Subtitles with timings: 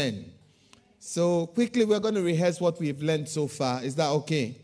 [0.00, 0.30] Amen.
[1.00, 3.82] So quickly, we're going to rehearse what we've learned so far.
[3.82, 4.54] Is that okay?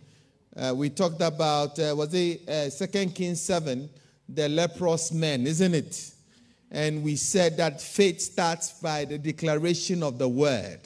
[0.56, 3.90] Uh, we talked about uh, was it uh, Second Kings seven,
[4.28, 6.12] the leprous men, isn't it?
[6.70, 10.78] And we said that faith starts by the declaration of the word.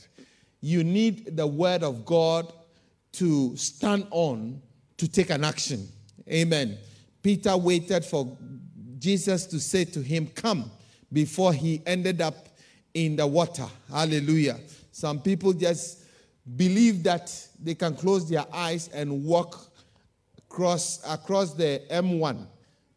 [0.63, 2.51] You need the word of God
[3.13, 4.63] to stand on
[4.97, 5.87] to take an action.
[6.27, 6.79] Amen.
[7.23, 8.35] Peter waited for
[8.99, 10.71] Jesus to say to him, Come,
[11.13, 12.48] before he ended up
[12.95, 13.67] in the water.
[13.91, 14.59] Hallelujah.
[14.93, 16.05] Some people just
[16.57, 19.71] believe that they can close their eyes and walk
[20.39, 22.47] across, across the M1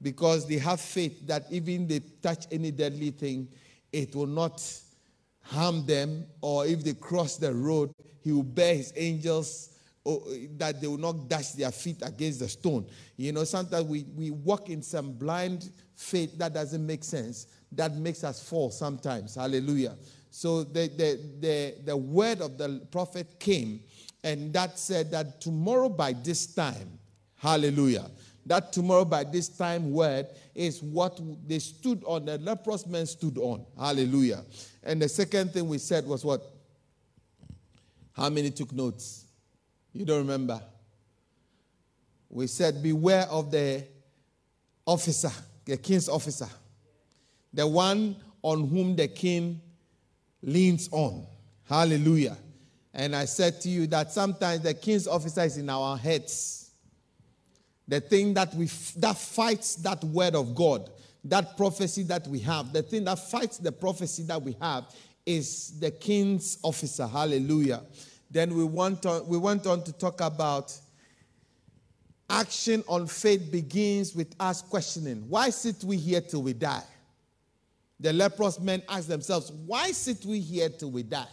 [0.02, 3.48] because they have faith that even they touch any deadly thing,
[3.92, 4.64] it will not
[5.42, 10.24] harm them, or if they cross the road, he will bear his angels oh,
[10.58, 12.88] that they will not dash their feet against the stone.
[13.18, 17.96] You know, sometimes we, we walk in some blind faith that doesn't make sense, that
[17.96, 19.36] makes us fall sometimes.
[19.36, 19.96] Hallelujah.
[20.30, 23.82] So the, the, the, the word of the prophet came,
[24.24, 27.00] and that said that tomorrow by this time,
[27.36, 28.10] hallelujah,
[28.46, 33.38] that tomorrow by this time word is what they stood on, the leprous men stood
[33.38, 33.66] on.
[33.78, 34.44] Hallelujah.
[34.84, 36.42] And the second thing we said was what?
[38.14, 39.26] How many took notes?
[39.94, 40.62] You don't remember?
[42.30, 43.84] We said, Beware of the
[44.86, 45.32] officer,
[45.66, 46.48] the king's officer,
[47.54, 49.62] the one on whom the king
[50.42, 51.26] leans on.
[51.68, 52.38] Hallelujah.
[52.94, 56.72] And I said to you that sometimes the king's officer is in our heads.
[57.88, 58.66] The thing that we
[58.98, 60.90] that fights that word of God,
[61.26, 64.86] that prophecy that we have, the thing that fights the prophecy that we have
[65.26, 67.08] is the king's officer.
[67.08, 67.84] Hallelujah.
[68.30, 70.78] Then we went on, we went on to talk about
[72.30, 76.84] action on faith begins with us questioning why sit we here till we die?
[78.02, 81.28] The leprous men asked themselves, Why sit we here till we die?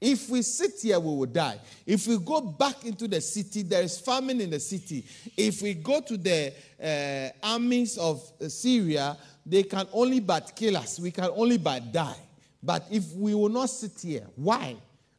[0.00, 1.58] If we sit here, we will die.
[1.86, 5.04] If we go back into the city, there is famine in the city.
[5.36, 11.00] If we go to the uh, armies of Syria, they can only but kill us.
[11.00, 12.16] We can only but die.
[12.62, 14.76] But if we will not sit here, why?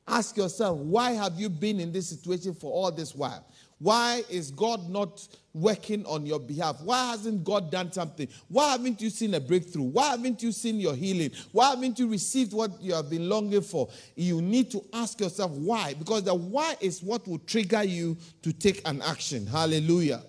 [0.08, 3.46] Ask yourself, why have you been in this situation for all this while?
[3.80, 6.82] Why is God not working on your behalf?
[6.82, 8.28] Why hasn't God done something?
[8.50, 9.84] Why haven't you seen a breakthrough?
[9.84, 11.32] Why haven't you seen your healing?
[11.54, 13.90] Why haven't you received what you have been longing for?
[14.16, 18.52] You need to ask yourself why, because the why is what will trigger you to
[18.52, 19.48] take an action.
[19.48, 20.24] Hallelujah.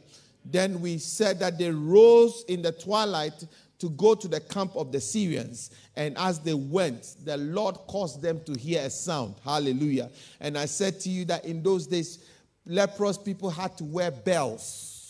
[0.44, 3.44] Then we said that they rose in the twilight
[3.80, 5.70] to go to the camp of the Syrians.
[5.96, 9.34] And as they went, the Lord caused them to hear a sound.
[9.42, 10.10] Hallelujah.
[10.38, 12.29] And I said to you that in those days,
[12.66, 15.00] leprous people had to wear bells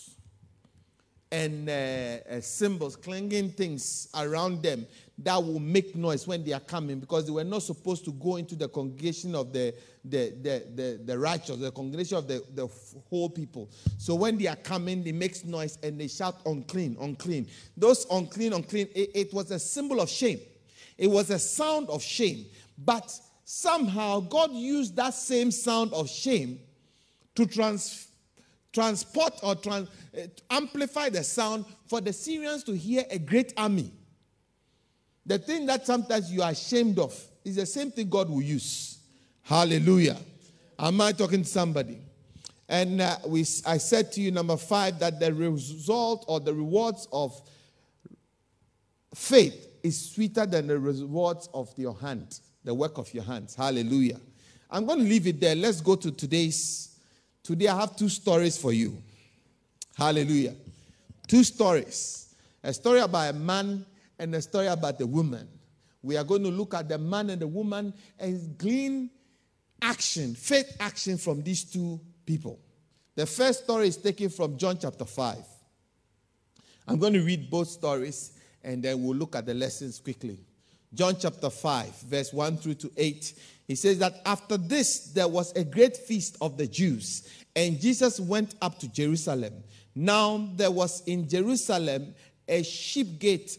[1.33, 4.84] and uh, uh, cymbals, clanging things around them
[5.19, 8.37] that will make noise when they are coming because they were not supposed to go
[8.37, 9.75] into the congregation of the,
[10.05, 12.66] the, the, the, the righteous, the congregation of the, the
[13.09, 13.71] whole people.
[13.99, 17.47] So when they are coming, they make noise and they shout, unclean, unclean.
[17.77, 20.41] Those unclean, unclean, it, it was a symbol of shame.
[20.99, 22.47] It was a sound of shame.
[22.77, 23.12] But
[23.44, 26.60] somehow God used that same sound of shame
[27.34, 28.08] to trans,
[28.72, 33.92] transport or trans, uh, amplify the sound for the Syrians to hear a great army.
[35.26, 38.98] The thing that sometimes you are ashamed of is the same thing God will use.
[39.42, 40.16] Hallelujah.
[40.78, 41.98] Am I talking to somebody?
[42.68, 47.08] And uh, we, I said to you, number five, that the result or the rewards
[47.12, 47.41] of
[49.14, 53.54] faith is sweeter than the rewards of your hand, the work of your hands.
[53.56, 54.20] Hallelujah.
[54.70, 55.56] I'm going to leave it there.
[55.56, 56.90] Let's go to today's
[57.50, 58.97] Today I have two stories for you.
[59.97, 60.55] Hallelujah.
[61.27, 62.33] Two stories.
[62.62, 63.84] A story about a man
[64.21, 65.49] and a story about a woman.
[66.00, 69.10] We are going to look at the man and the woman and glean
[69.83, 72.60] action, faith action from these two people.
[73.16, 75.39] The first story is taken from John chapter 5.
[76.87, 80.39] I'm going to read both stories and then we'll look at the lessons quickly.
[80.94, 83.34] John chapter 5, verse 1 through to 8.
[83.70, 88.18] He says that after this, there was a great feast of the Jews, and Jesus
[88.18, 89.62] went up to Jerusalem.
[89.95, 92.16] Now, there was in Jerusalem
[92.48, 93.56] a sheep gate,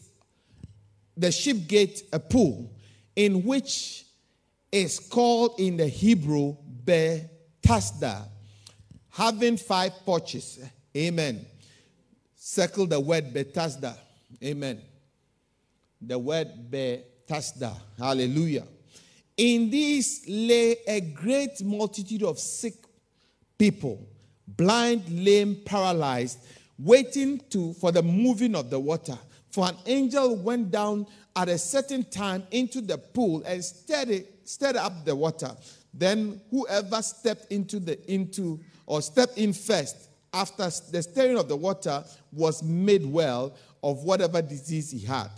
[1.15, 2.73] the sheep gate, a pool,
[3.15, 4.03] in which
[4.69, 8.27] is called in the Hebrew Bethesda,
[9.11, 10.59] having five porches.
[10.93, 11.45] Amen.
[12.35, 13.97] Circle the word Bethesda.
[14.43, 14.81] Amen.
[16.01, 17.73] The word Bethesda.
[17.97, 18.67] Hallelujah.
[19.37, 22.75] In this lay a great multitude of sick
[23.57, 24.07] people,
[24.47, 26.39] blind, lame, paralyzed,
[26.77, 29.17] waiting to, for the moving of the water.
[29.49, 34.41] For an angel went down at a certain time into the pool and stirred it
[34.45, 35.51] stirred up the water.
[35.93, 41.55] Then whoever stepped into the into or stepped in first after the stirring of the
[41.55, 45.29] water was made well of whatever disease he had.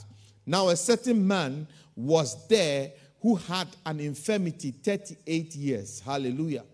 [0.45, 2.91] Now a certain man was there
[3.23, 6.01] who had an infirmity 38 years.
[6.01, 6.65] Hallelujah.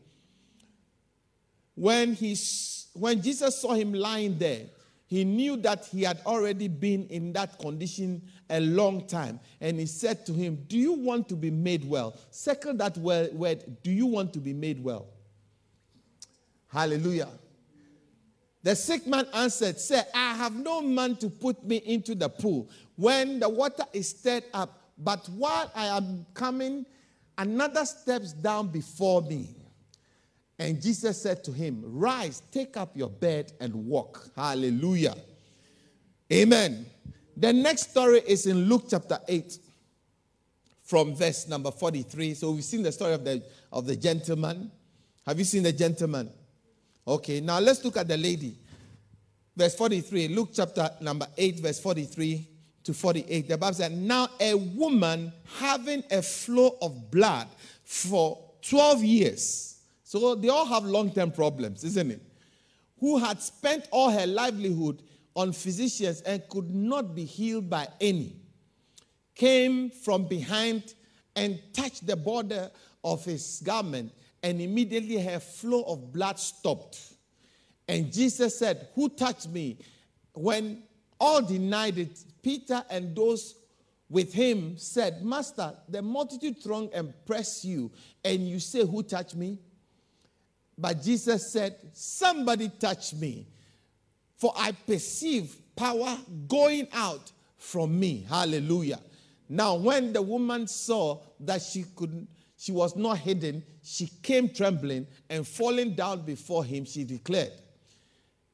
[1.75, 2.36] When he
[2.94, 4.63] when Jesus saw him lying there,
[5.06, 9.40] he knew that he had already been in that condition a long time.
[9.62, 12.18] And he said to him, Do you want to be made well?
[12.31, 13.31] Circle that word,
[13.84, 15.06] do you want to be made well?
[16.68, 17.30] Hallelujah.
[18.63, 22.69] The sick man answered, Sir, I have no man to put me into the pool
[22.96, 26.86] when the water is stirred up, but while I am coming,
[27.38, 29.56] another steps down before me.
[30.60, 34.30] And Jesus said to him, Rise, take up your bed and walk.
[34.36, 35.16] Hallelujah.
[36.31, 36.86] Amen.
[37.38, 39.57] The next story is in Luke chapter 8,
[40.84, 42.34] from verse number 43.
[42.34, 43.42] So we've seen the story of the,
[43.72, 44.69] of the gentleman.
[45.25, 46.30] Have you seen the gentleman?
[47.07, 48.57] Okay, now let's look at the lady.
[49.56, 52.49] Verse 43, Luke chapter number 8, verse 43
[52.83, 53.47] to 48.
[53.47, 57.47] The Bible said, Now a woman having a flow of blood
[57.83, 59.69] for 12 years
[60.09, 62.21] so they all have long term problems, isn't it?
[62.99, 65.03] Who had spent all her livelihood
[65.35, 68.35] on physicians and could not be healed by any,
[69.35, 70.95] came from behind
[71.35, 72.71] and touched the border
[73.03, 74.11] of his garment,
[74.41, 77.13] and immediately her flow of blood stopped.
[77.87, 79.77] And Jesus said, Who touched me?
[80.33, 80.81] When
[81.19, 83.56] all denied it, Peter and those
[84.09, 87.91] with him said, Master, the multitude throng and press you,
[88.24, 89.59] and you say, Who touched me?
[90.77, 93.47] But Jesus said, Somebody touched me,
[94.38, 98.25] for I perceive power going out from me.
[98.27, 99.00] Hallelujah.
[99.47, 102.27] Now, when the woman saw that she could
[102.57, 107.53] she was not hidden, she came trembling and falling down before him, she declared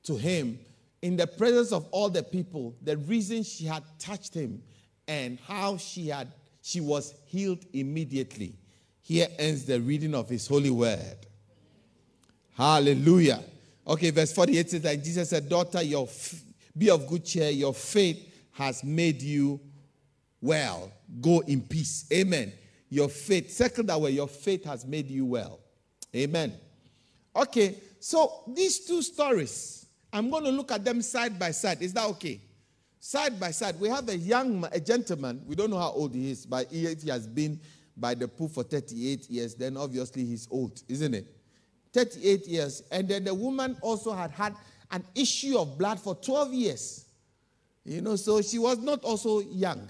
[0.04, 0.60] to him
[1.02, 4.62] in the presence of all the people the reason she had touched him
[5.08, 6.32] and how she had
[6.62, 8.56] she was healed immediately.
[9.02, 11.28] Here ends the reading of his holy word.
[12.58, 13.44] Hallelujah.
[13.88, 16.42] Okay, verse 48 says that Jesus said, Daughter, your f-
[16.76, 17.52] be of good cheer.
[17.52, 19.60] Your faith has made you
[20.42, 20.92] well.
[21.22, 22.06] Go in peace.
[22.12, 22.52] Amen.
[22.90, 25.60] Your faith, second that way, your faith has made you well.
[26.16, 26.54] Amen.
[27.36, 29.85] Okay, so these two stories,
[30.16, 31.82] I'm going to look at them side by side.
[31.82, 32.40] Is that okay?
[33.02, 35.42] Side by side, we have a young a gentleman.
[35.46, 37.60] We don't know how old he is, but if he has been
[37.98, 41.28] by the pool for 38 years, then obviously he's old, isn't it?
[41.92, 42.82] 38 years.
[42.92, 44.56] And then the woman also had had
[44.92, 47.06] an issue of blood for 12 years.
[47.84, 49.90] You know, so she was not also young.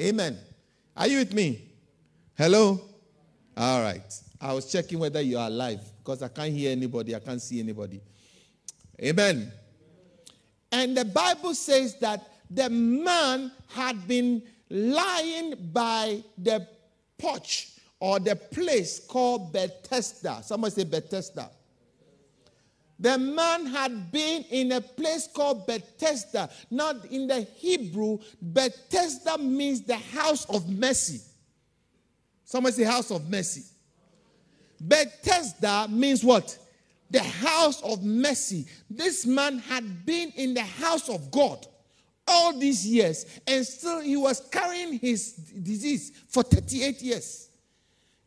[0.00, 0.38] Amen.
[0.96, 1.72] Are you with me?
[2.38, 2.80] Hello?
[3.54, 4.20] All right.
[4.40, 7.60] I was checking whether you are alive because I can't hear anybody, I can't see
[7.60, 8.00] anybody.
[9.02, 9.52] Amen.
[10.72, 16.66] And the Bible says that the man had been lying by the
[17.18, 20.40] porch or the place called Bethesda.
[20.42, 21.50] Someone say Bethesda.
[22.98, 26.48] The man had been in a place called Bethesda.
[26.70, 31.20] Now, in the Hebrew, Bethesda means the house of mercy.
[32.44, 33.64] Someone say house of mercy.
[34.80, 36.56] Bethesda means what?
[37.10, 38.66] The house of mercy.
[38.90, 41.66] This man had been in the house of God
[42.28, 47.48] all these years, and still he was carrying his disease for 38 years.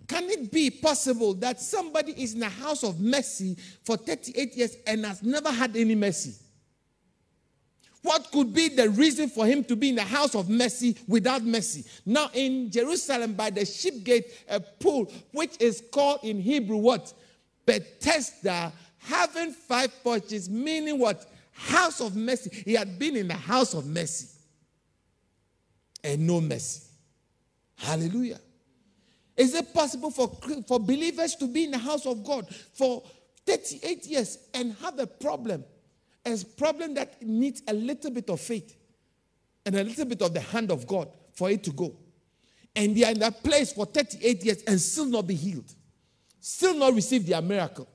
[0.07, 4.77] Can it be possible that somebody is in the house of mercy for 38 years
[4.87, 6.33] and has never had any mercy?
[8.01, 11.43] What could be the reason for him to be in the house of mercy without
[11.43, 11.83] mercy?
[12.05, 17.13] Now, in Jerusalem, by the sheep gate, a pool, which is called in Hebrew what?
[17.69, 21.31] Bethesda, having five porches, meaning what?
[21.51, 22.63] House of mercy.
[22.65, 24.27] He had been in the house of mercy
[26.03, 26.81] and no mercy.
[27.75, 28.39] Hallelujah.
[29.37, 30.35] Is it possible for,
[30.67, 33.03] for believers to be in the house of God for
[33.45, 35.63] 38 years and have a problem?
[36.25, 38.75] A problem that needs a little bit of faith
[39.65, 41.95] and a little bit of the hand of God for it to go.
[42.75, 45.73] And they are in that place for 38 years and still not be healed,
[46.39, 47.87] still not receive their miracle.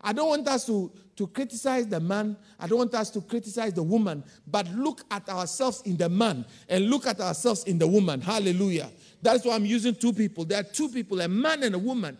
[0.00, 2.36] I don't want us to, to criticize the man.
[2.58, 6.44] I don't want us to criticize the woman, but look at ourselves in the man
[6.68, 8.20] and look at ourselves in the woman.
[8.20, 8.90] Hallelujah.
[9.20, 10.44] That's why I'm using two people.
[10.44, 12.16] There are two people, a man and a woman.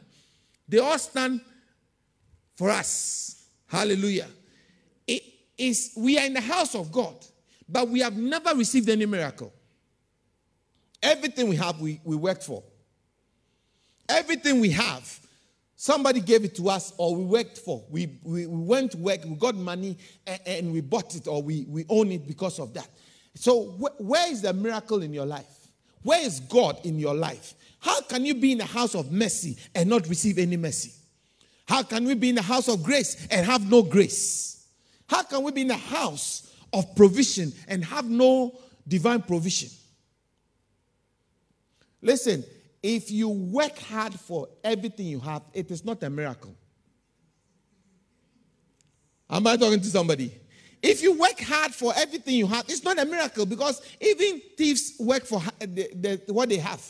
[0.68, 1.40] They all stand
[2.57, 3.47] for us.
[3.68, 4.26] Hallelujah.
[5.07, 5.23] It
[5.57, 7.14] is we are in the house of God,
[7.68, 9.52] but we have never received any miracle.
[11.00, 12.62] Everything we have, we, we worked for.
[14.09, 15.21] Everything we have,
[15.78, 17.85] somebody gave it to us or we worked for.
[17.88, 21.40] We, we, we went to work, we got money, and, and, we bought it or
[21.40, 22.88] we, we own it because of that.
[23.37, 25.68] So, wh- where is the miracle in your life?
[26.02, 27.54] Where is God in your life?
[27.78, 30.92] How can you be in a house of mercy and not receive any mercy?
[31.68, 34.66] How can we be in a house of grace and have no grace?
[35.08, 38.58] How can we be in a house of provision and have no
[38.88, 39.70] divine provision?
[42.02, 42.42] Listen,
[42.82, 46.54] if you work hard for everything you have, it is not a miracle.
[49.30, 50.32] Am I talking to somebody?
[50.82, 54.94] If you work hard for everything you have, it's not a miracle because even thieves
[54.99, 56.85] work for the, the, what they have.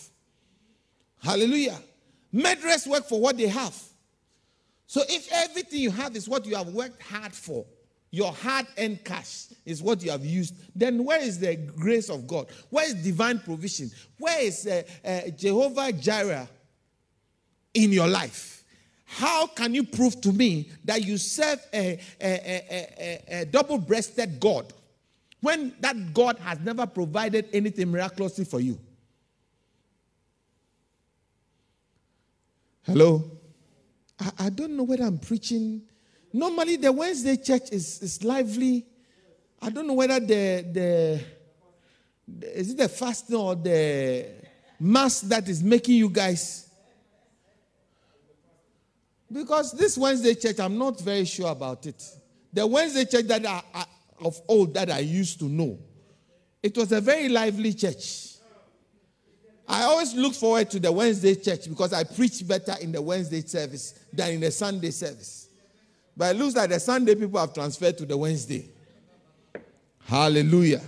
[1.23, 1.78] Hallelujah.
[2.30, 3.75] Murderers work for what they have.
[4.87, 7.64] So if everything you have is what you have worked hard for,
[8.11, 12.27] your hard earned cash is what you have used, then where is the grace of
[12.27, 12.47] God?
[12.71, 13.91] Where is divine provision?
[14.19, 16.49] Where is uh, uh, Jehovah Jireh
[17.75, 18.65] in your life?
[19.05, 24.38] How can you prove to me that you serve a, a, a, a double breasted
[24.38, 24.73] God
[25.41, 28.79] when that God has never provided anything miraculously for you?
[32.85, 33.31] Hello?
[34.19, 35.83] I, I don't know whether I'm preaching.
[36.32, 38.85] Normally, the Wednesday church is, is lively.
[39.61, 41.20] I don't know whether the, the,
[42.26, 44.26] the is it the fasting or the
[44.78, 46.68] mass that is making you guys.
[49.30, 52.02] Because this Wednesday church, I'm not very sure about it.
[52.52, 53.85] The Wednesday church that I, I,
[54.25, 55.78] of old that I used to know,
[56.62, 58.37] it was a very lively church.
[59.68, 63.42] I always look forward to the Wednesday church because I preach better in the Wednesday
[63.42, 65.38] service than in the Sunday service.
[66.18, 68.68] But it looks like the Sunday people have transferred to the Wednesday.
[70.04, 70.82] Hallelujah.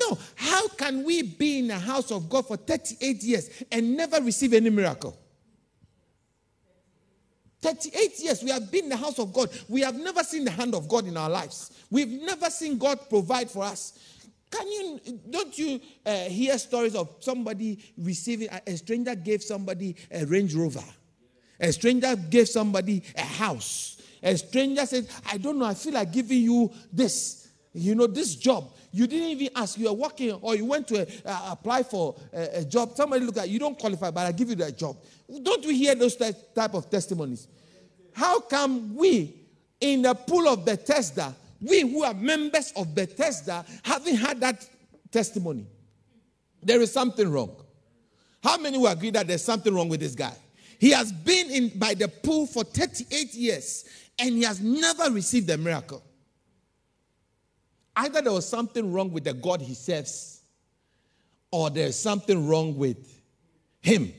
[0.00, 4.22] No, how can we be in the house of God for 38 years and never
[4.22, 5.18] receive any miracle?
[7.60, 9.50] 38 years we have been in the house of God.
[9.68, 11.72] We have never seen the hand of God in our lives.
[11.90, 13.98] We've never seen God provide for us.
[14.50, 20.24] Can you, don't you uh, hear stories of somebody receiving, a stranger gave somebody a
[20.24, 20.84] Range Rover,
[21.60, 26.12] a stranger gave somebody a house, a stranger said, I don't know, I feel like
[26.12, 28.70] giving you this, you know, this job.
[28.92, 32.60] You didn't even ask, you were working or you went to uh, apply for a,
[32.60, 32.94] a, job.
[32.94, 34.96] Somebody look at you, don't qualify, but I give you that job.
[35.42, 37.48] Don't we hear those type of testimonies?
[38.12, 39.34] How come we,
[39.80, 44.68] in the pool of Bethesda, we who are members of Bethesda haven't had that
[45.10, 45.66] testimony.
[46.62, 47.56] There is something wrong.
[48.42, 50.36] How many will agree that there's something wrong with this guy?
[50.84, 53.86] He has been in by the pool for 38 years
[54.18, 56.02] and he has never received a miracle.
[57.96, 60.42] Either there was something wrong with the God he serves,
[61.50, 63.18] or there's something wrong with
[63.80, 64.12] him.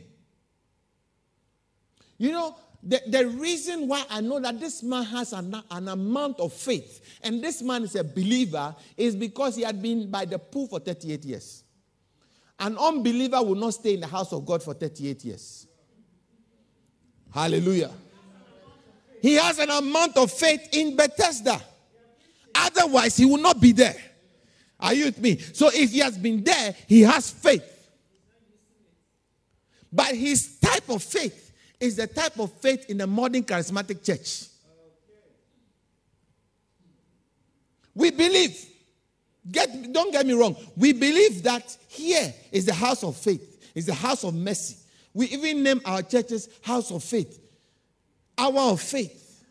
[2.18, 6.40] You know, the, the reason why I know that this man has an, an amount
[6.40, 10.40] of faith and this man is a believer is because he had been by the
[10.40, 11.64] pool for 38 years.
[12.58, 15.65] An unbeliever will not stay in the house of God for 38 years.
[17.36, 17.92] Hallelujah.
[19.22, 21.62] He has an amount of faith in Bethesda.
[22.56, 23.98] Otherwise, he will not be there.
[24.80, 25.38] Are you with me?
[25.40, 27.90] So if he has been there, he has faith.
[29.92, 34.46] But his type of faith is the type of faith in the modern charismatic church.
[37.94, 38.66] We believe,
[39.52, 43.88] get, don't get me wrong, we believe that here is the house of faith, is
[43.88, 44.78] the house of mercy.
[45.16, 47.40] We even name our churches house of faith,
[48.38, 49.44] hour of faith,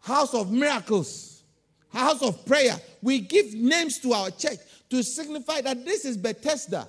[0.00, 1.42] house of miracles,
[1.90, 2.76] house of prayer.
[3.00, 4.58] We give names to our church
[4.90, 6.88] to signify that this is Bethesda.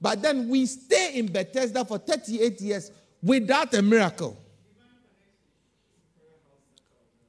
[0.00, 2.90] But then we stay in Bethesda for 38 years
[3.22, 4.36] without a miracle.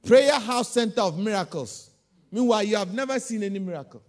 [0.04, 1.90] Prayer House Center of Miracles.
[2.30, 4.02] Meanwhile, you have never seen any miracle.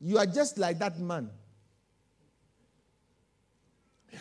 [0.00, 1.30] You are just like that man.
[4.12, 4.18] Yeah.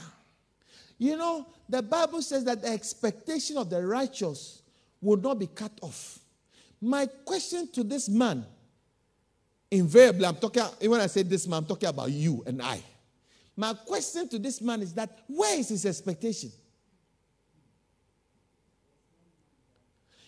[0.97, 4.61] You know, the Bible says that the expectation of the righteous
[5.01, 6.19] will not be cut off.
[6.81, 8.45] My question to this man
[9.71, 12.81] invariably, I'm talking, when I say this man, I'm talking about you and I.
[13.57, 16.51] My question to this man is that where is his expectation?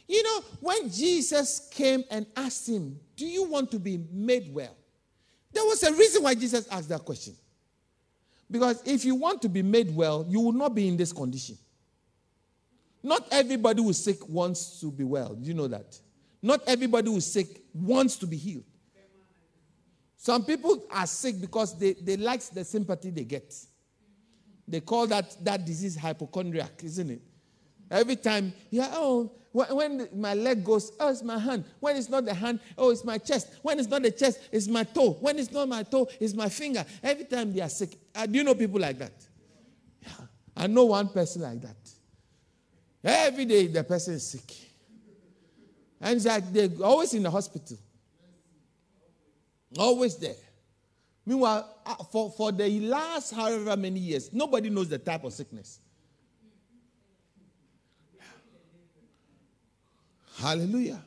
[0.08, 4.76] You know, when Jesus came and asked him, Do you want to be made well?
[5.52, 7.36] There was a reason why Jesus asked that question.
[8.50, 11.58] Because if you want to be made well, you will not be in this condition.
[13.04, 15.34] Not everybody who is sick wants to be well.
[15.34, 16.00] Do you know that?
[16.42, 18.64] Not everybody who is sick wants to be healed.
[20.16, 23.54] Some people are sick because they, they like the sympathy they get.
[24.68, 27.22] They call that, that disease hypochondriac, isn't it?
[27.90, 31.64] Every time, yeah, oh, when my leg goes, oh, it's my hand.
[31.80, 33.50] When it's not the hand, oh, it's my chest.
[33.62, 35.12] When it's not the chest, it's my toe.
[35.20, 36.86] When it's not my toe, it's my finger.
[37.02, 37.98] Every time they are sick.
[38.14, 39.14] Uh, do you know people like that?
[40.02, 40.26] Yeah.
[40.56, 41.76] I know one person like that.
[43.04, 44.54] Every day the person is sick.
[46.02, 47.78] And like they're always in the hospital.
[49.78, 50.36] Always there.
[51.26, 55.80] Meanwhile, uh, for, for the last however many years, nobody knows the type of sickness.
[60.38, 61.02] Hallelujah.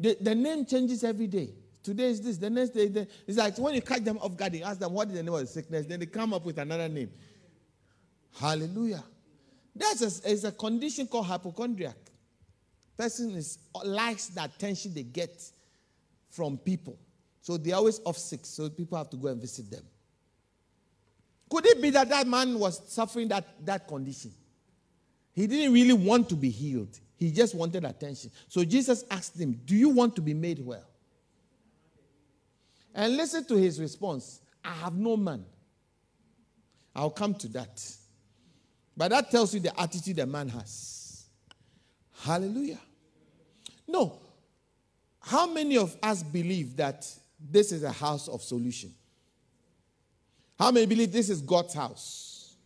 [0.00, 1.50] The, the name changes every day.
[1.82, 4.62] Today is this, the next day, it's like when you catch them off guard, you
[4.62, 6.88] ask them what is the name of the sickness, then they come up with another
[6.88, 7.10] name.
[8.38, 9.02] Hallelujah.
[9.74, 11.96] That's a, a condition called hypochondriac.
[12.96, 15.42] Person is likes the attention they get
[16.30, 16.98] from people.
[17.40, 19.84] So they're always off sick, so people have to go and visit them.
[21.48, 24.32] Could it be that that man was suffering that, that condition?
[25.32, 28.30] He didn't really want to be healed, he just wanted attention.
[28.46, 30.86] So Jesus asked him, Do you want to be made well?
[32.94, 35.44] And listen to his response I have no man.
[36.94, 37.84] I'll come to that.
[38.96, 41.26] But that tells you the attitude a man has.
[42.20, 42.80] Hallelujah.
[43.86, 44.20] No.
[45.20, 47.06] How many of us believe that
[47.38, 48.92] this is a house of solution?
[50.58, 52.56] How many believe this is God's house?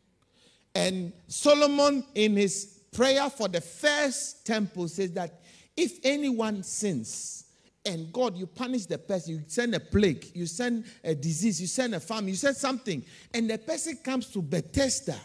[0.75, 5.41] And Solomon, in his prayer for the first temple, says that
[5.77, 7.43] if anyone sins,
[7.85, 11.67] and God, you punish the person, you send a plague, you send a disease, you
[11.67, 15.19] send a famine, you send something, and the person comes to Bethesda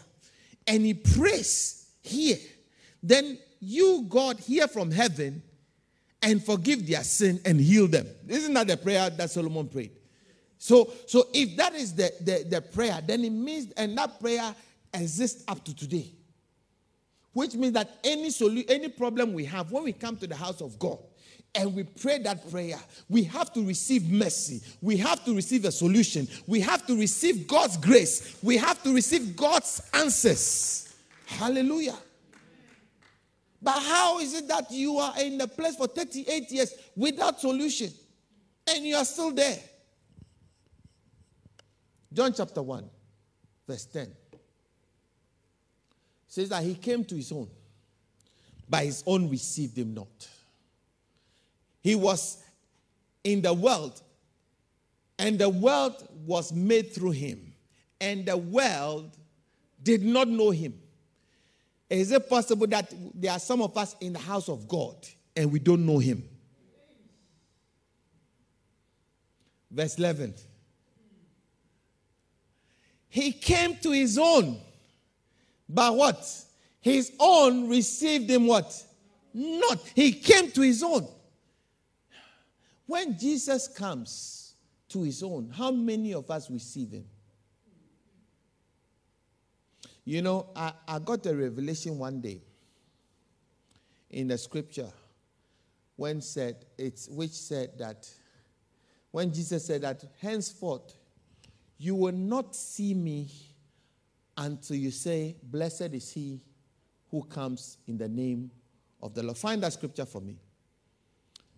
[0.66, 2.38] and he prays here,
[3.02, 5.42] then you, God, hear from heaven
[6.20, 8.06] and forgive their sin and heal them.
[8.26, 9.92] Isn't that the prayer that Solomon prayed?
[10.58, 14.54] So, so if that is the, the, the prayer, then it means, and that prayer
[14.92, 16.10] exists up to today.
[17.38, 20.60] Which means that any solution, any problem we have, when we come to the house
[20.60, 20.98] of God,
[21.54, 24.60] and we pray that prayer, we have to receive mercy.
[24.82, 26.26] We have to receive a solution.
[26.48, 28.36] We have to receive God's grace.
[28.42, 30.92] We have to receive God's answers.
[31.26, 31.94] Hallelujah.
[33.62, 37.92] But how is it that you are in the place for 38 years without solution
[38.68, 39.60] and you are still there?
[42.12, 42.90] John chapter 1,
[43.68, 44.12] verse 10
[46.38, 47.48] says that he came to his own,
[48.68, 50.28] but his own received him not.
[51.80, 52.42] He was
[53.24, 54.00] in the world,
[55.18, 57.52] and the world was made through him,
[58.00, 59.16] and the world
[59.82, 60.78] did not know him.
[61.90, 64.94] Is it possible that there are some of us in the house of God
[65.34, 66.22] and we don't know him?
[69.70, 70.34] Verse 11.
[73.08, 74.60] He came to his own,
[75.68, 76.44] but what?
[76.80, 78.84] His own received him what?
[79.34, 79.78] Not.
[79.94, 81.06] He came to his own.
[82.86, 84.54] When Jesus comes
[84.88, 87.04] to his own, how many of us receive him?
[90.04, 92.40] You know, I, I got a revelation one day
[94.10, 94.88] in the scripture
[95.96, 98.08] when said it's which said that
[99.10, 100.94] when Jesus said that henceforth
[101.76, 103.28] you will not see me
[104.38, 106.40] until you say, Blessed is he
[107.10, 108.50] who comes in the name
[109.02, 109.36] of the Lord.
[109.36, 110.38] Find that scripture for me.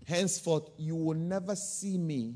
[0.07, 2.35] Henceforth, you will never see me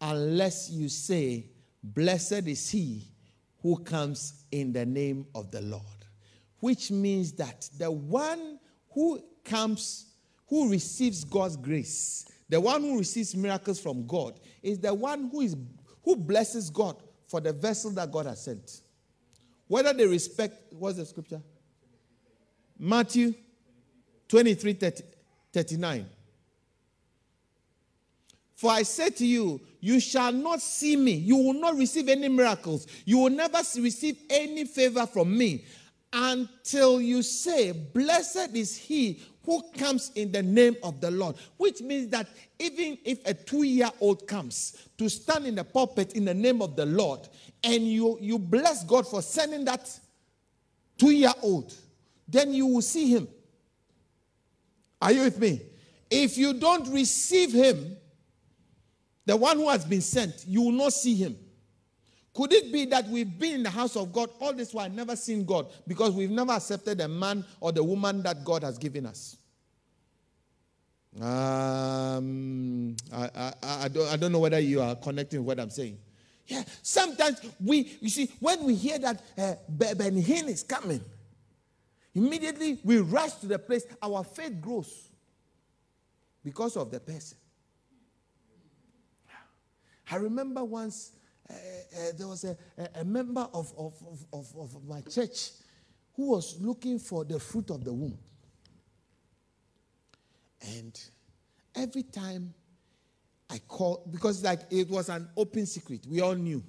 [0.00, 1.46] unless you say,
[1.82, 3.08] Blessed is he
[3.62, 5.82] who comes in the name of the Lord.
[6.60, 8.58] Which means that the one
[8.92, 10.06] who comes,
[10.48, 15.40] who receives God's grace, the one who receives miracles from God, is the one who
[15.40, 15.56] is
[16.02, 18.82] who blesses God for the vessel that God has sent.
[19.74, 21.42] Whether they respect, what's the scripture?
[22.78, 23.34] Matthew
[24.28, 25.02] 23 30,
[25.52, 26.06] 39.
[28.54, 31.14] For I say to you, you shall not see me.
[31.14, 32.86] You will not receive any miracles.
[33.04, 35.64] You will never receive any favor from me
[36.12, 41.36] until you say, Blessed is he who comes in the name of the Lord.
[41.56, 42.28] Which means that
[42.58, 46.62] even if a two year old comes to stand in the pulpit in the name
[46.62, 47.28] of the Lord,
[47.62, 49.90] and you, you bless God for sending that
[50.98, 51.74] two year old,
[52.28, 53.28] then you will see him.
[55.00, 55.60] Are you with me?
[56.10, 57.96] If you don't receive him,
[59.26, 61.36] the one who has been sent, you will not see him.
[62.34, 65.14] Could it be that we've been in the house of God all this while, never
[65.14, 69.06] seen God, because we've never accepted the man or the woman that God has given
[69.06, 69.36] us?
[71.20, 75.70] Um, I, I, I, don't, I don't know whether you are connecting with what I'm
[75.70, 75.96] saying.
[76.48, 81.00] Yeah, sometimes we, you see, when we hear that uh, Ben Hinn is coming,
[82.14, 85.08] immediately we rush to the place, our faith grows
[86.42, 87.38] because of the person.
[90.10, 91.12] I remember once
[91.50, 92.56] uh, uh, there was a,
[92.94, 93.94] a member of, of,
[94.32, 95.50] of, of my church
[96.14, 98.16] who was looking for the fruit of the womb.
[100.62, 100.98] And
[101.74, 102.54] every time
[103.50, 106.62] I called, because like it was an open secret, we all knew.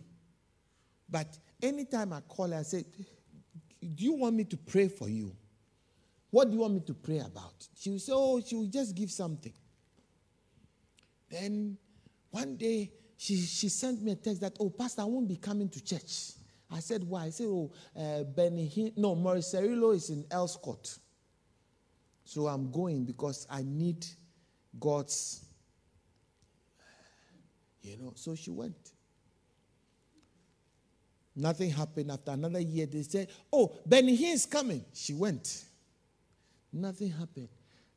[1.09, 2.85] But anytime I call I said,
[3.79, 5.35] Do you want me to pray for you?
[6.31, 7.67] What do you want me to pray about?
[7.79, 9.53] She would say, Oh, she will just give something.
[11.29, 11.77] Then
[12.31, 15.69] one day she, she sent me a text that, Oh, Pastor, I won't be coming
[15.69, 16.32] to church.
[16.69, 17.25] I said, Why?
[17.25, 20.99] I said, Oh, uh, Benny, no, Morris Cerullo is in Elscott.
[22.23, 24.06] So I'm going because I need
[24.80, 25.45] God's,
[27.82, 28.13] you know.
[28.15, 28.91] So she went.
[31.36, 32.88] Nothing happened after another year.
[32.88, 34.84] They said, Oh, Benny Hinn is coming.
[34.93, 35.65] She went.
[36.73, 37.49] Nothing happened.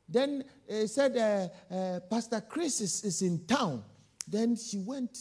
[0.07, 3.83] Then they said, uh, uh, Pastor Chris is, is in town.
[4.29, 5.17] Then she went.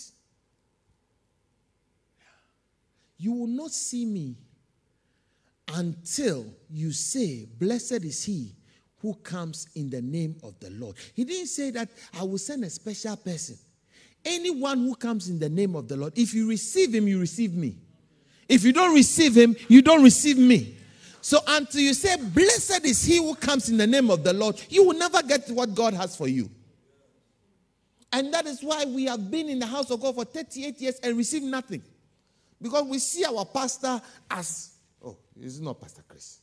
[3.17, 4.37] You will not see me
[5.75, 8.55] until you say, Blessed is he
[9.01, 10.97] who comes in the name of the Lord.
[11.15, 13.59] He didn't say that I will send a special person.
[14.25, 17.55] Anyone who comes in the name of the Lord, if you receive him, you receive
[17.55, 17.77] me.
[18.49, 20.77] If you don't receive him, you don't receive me.
[21.21, 24.61] So until you say, Blessed is he who comes in the name of the Lord,
[24.69, 26.51] you will never get what God has for you.
[28.13, 30.99] And that is why we have been in the house of God for 38 years
[31.01, 31.83] and received nothing.
[32.61, 34.73] Because we see our pastor as,
[35.05, 36.41] oh, he's not Pastor Chris.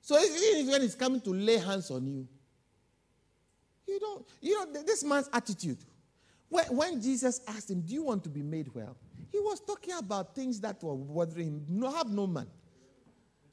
[0.00, 2.26] So even when he's coming to lay hands on you,
[3.86, 5.78] you don't, you know, this man's attitude.
[6.48, 8.96] When, when Jesus asked him, Do you want to be made well?
[9.30, 11.66] He was talking about things that were bothering him.
[11.68, 12.46] No, have no man.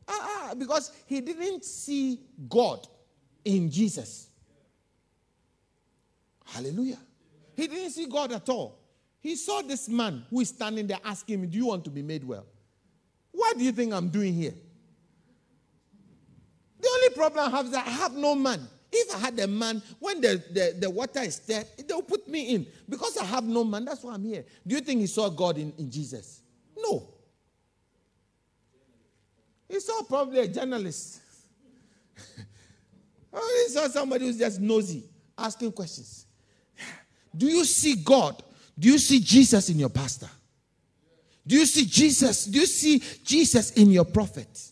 [0.08, 2.88] Ah, ah, because he didn't see God
[3.44, 4.30] in Jesus.
[6.46, 7.00] Hallelujah.
[7.56, 8.80] He didn't see God at all.
[9.20, 12.02] He saw this man who is standing there asking me, Do you want to be
[12.02, 12.46] made well?
[13.32, 14.54] What do you think I'm doing here?
[16.80, 18.68] The only problem I have is I have no man.
[18.92, 22.54] If I had a man, when the, the, the water is there, they'll put me
[22.54, 22.68] in.
[22.88, 24.46] Because I have no man, that's why I'm here.
[24.66, 26.42] Do you think he saw God in, in Jesus?
[26.78, 27.16] No.
[29.68, 31.22] He saw probably a journalist.
[33.38, 35.04] Oh, he saw somebody who's just nosy,
[35.38, 36.25] asking questions.
[37.36, 38.41] Do you see God?
[38.78, 40.30] Do you see Jesus in your pastor?
[41.48, 42.45] Do you see Jesus?
[42.45, 44.71] Do you see Jesus in your prophet?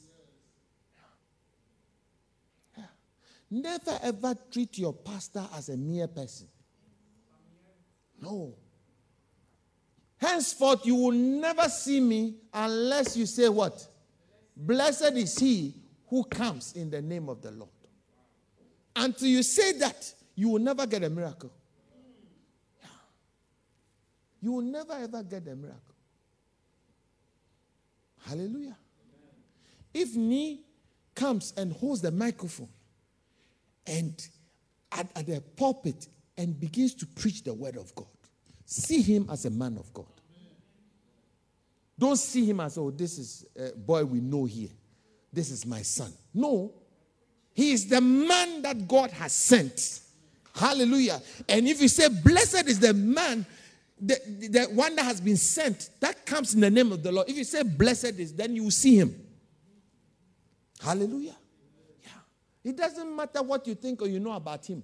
[3.49, 6.47] Never ever treat your pastor as a mere person.
[8.19, 8.55] No.
[10.17, 13.87] Henceforth, you will never see me unless you say what?
[14.55, 15.75] Blessed is he
[16.07, 17.69] who comes in the name of the Lord.
[18.95, 21.51] Until you say that, you will never get a miracle.
[24.43, 25.95] You will never ever get a miracle.
[28.27, 28.75] Hallelujah.
[29.93, 30.59] If Nee
[31.15, 32.67] comes and holds the microphone
[33.87, 34.27] and
[34.91, 38.07] at, at the pulpit and begins to preach the word of God.
[38.65, 40.05] See him as a man of God.
[41.97, 44.69] Don't see him as, oh, this is a boy we know here.
[45.31, 46.11] This is my son.
[46.33, 46.73] No.
[47.53, 50.01] He is the man that God has sent.
[50.53, 51.21] Hallelujah.
[51.47, 53.45] And if you say, blessed is the man,
[54.05, 57.29] the, the one that has been sent, that comes in the name of the Lord.
[57.29, 59.15] If you say, blessed is, then you will see him.
[60.81, 61.35] Hallelujah.
[62.63, 64.83] It doesn't matter what you think or you know about him.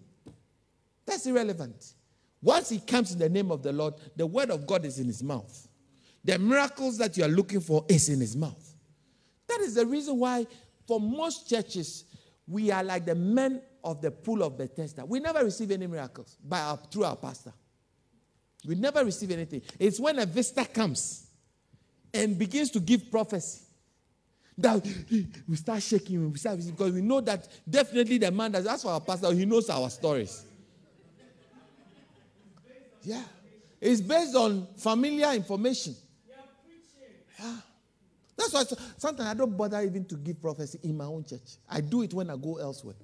[1.05, 1.93] That's irrelevant.
[2.41, 5.08] Once he comes in the name of the Lord, the word of God is in
[5.08, 5.67] his mouth.
[6.23, 8.75] The miracles that you are looking for is in his mouth.
[9.47, 10.45] That is the reason why,
[10.88, 12.05] for most churches,
[12.47, 15.05] we are like the men of the pool of Bethesda.
[15.05, 17.53] We never receive any miracles by our, through our pastor.
[18.67, 19.61] We never receive anything.
[19.79, 21.27] It's when a visitor comes
[22.13, 23.61] and begins to give prophecy
[24.57, 24.85] that
[25.47, 28.89] we start shaking we start because we know that definitely the man that that's for
[28.89, 30.43] our pastor he knows our stories.
[33.03, 33.23] Yeah.
[33.79, 35.95] It's based on familiar information.
[37.39, 37.55] Yeah.
[38.35, 38.63] That's why
[38.97, 41.57] sometimes i don't bother even to give prophecy in my own church.
[41.69, 42.95] I do it when i go elsewhere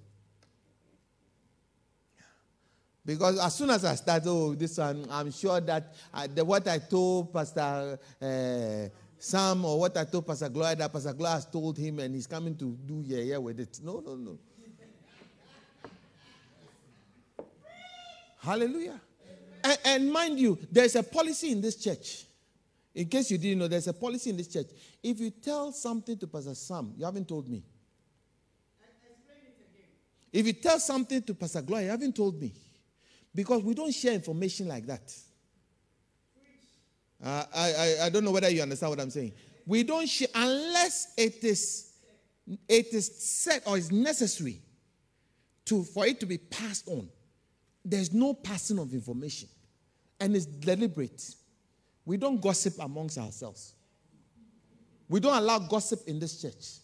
[3.06, 6.68] because as soon as I start oh, this one, I'm sure that I, the, what
[6.68, 8.90] I told Pastor uh,
[9.20, 12.26] Sam or what I told Pastor Gloria, that Pastor Gloria has told him and he's
[12.26, 13.80] coming to do yeah, yeah with it.
[13.84, 14.40] No, no, no.
[18.40, 19.00] Hallelujah.
[19.64, 22.26] And, and mind you, there's a policy in this church.
[22.94, 24.68] In case you didn't know, there's a policy in this church.
[25.04, 27.64] If you tell something to Pastor Sam, you haven't told me.
[30.32, 32.54] If you tell something to Pastor Gloria, you haven't told me.
[33.36, 35.14] Because we don't share information like that.
[37.24, 39.34] Uh, I, I, I don't know whether you understand what I'm saying.
[39.68, 41.92] We don't share unless it is
[42.70, 44.62] it is said or is necessary
[45.66, 47.10] to for it to be passed on.
[47.84, 49.50] There's no passing of information,
[50.20, 51.36] and it's deliberate.
[52.06, 53.74] We don't gossip amongst ourselves.
[55.10, 56.80] We don't allow gossip in this church.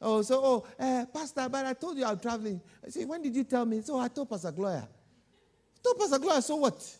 [0.00, 2.60] Oh, so, oh, uh, Pastor, but I told you I'm traveling.
[2.84, 3.80] I say, when did you tell me?
[3.80, 4.86] So I told Pastor Gloria.
[4.86, 6.96] I told Pastor Gloria, so what?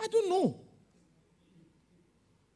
[0.00, 0.60] I don't know.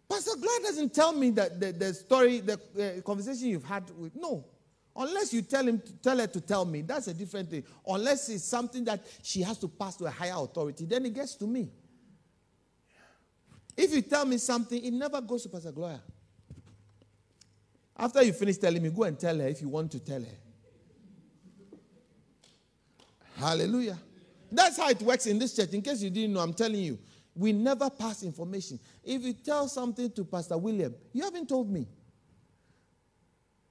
[0.08, 4.14] Pastor Gloria doesn't tell me that the, the story, the uh, conversation you've had with.
[4.16, 4.44] No.
[4.96, 7.62] Unless you tell him, to, tell her to tell me, that's a different thing.
[7.86, 11.36] Unless it's something that she has to pass to a higher authority, then it gets
[11.36, 11.70] to me.
[13.76, 16.02] If you tell me something, it never goes to Pastor Gloria.
[18.00, 20.38] After you finish telling me, go and tell her if you want to tell her.
[23.36, 23.98] Hallelujah.
[24.50, 25.74] That's how it works in this church.
[25.74, 26.98] In case you didn't know, I'm telling you.
[27.34, 28.80] We never pass information.
[29.04, 31.86] If you tell something to Pastor William, you haven't told me.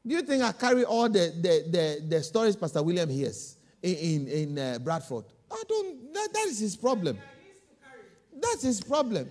[0.05, 3.95] Do you think I carry all the, the, the, the stories Pastor William hears in,
[3.95, 5.25] in, in uh, Bradford?
[5.51, 7.17] I don't, that, that is his problem.
[8.39, 9.29] That's his problem.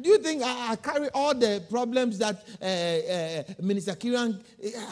[0.00, 4.42] Do you think I, I carry all the problems that uh, uh, Minister Kiran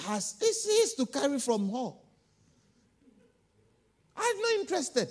[0.07, 0.37] has?
[0.41, 1.93] His to carry from her.
[4.17, 5.09] I'm not interested.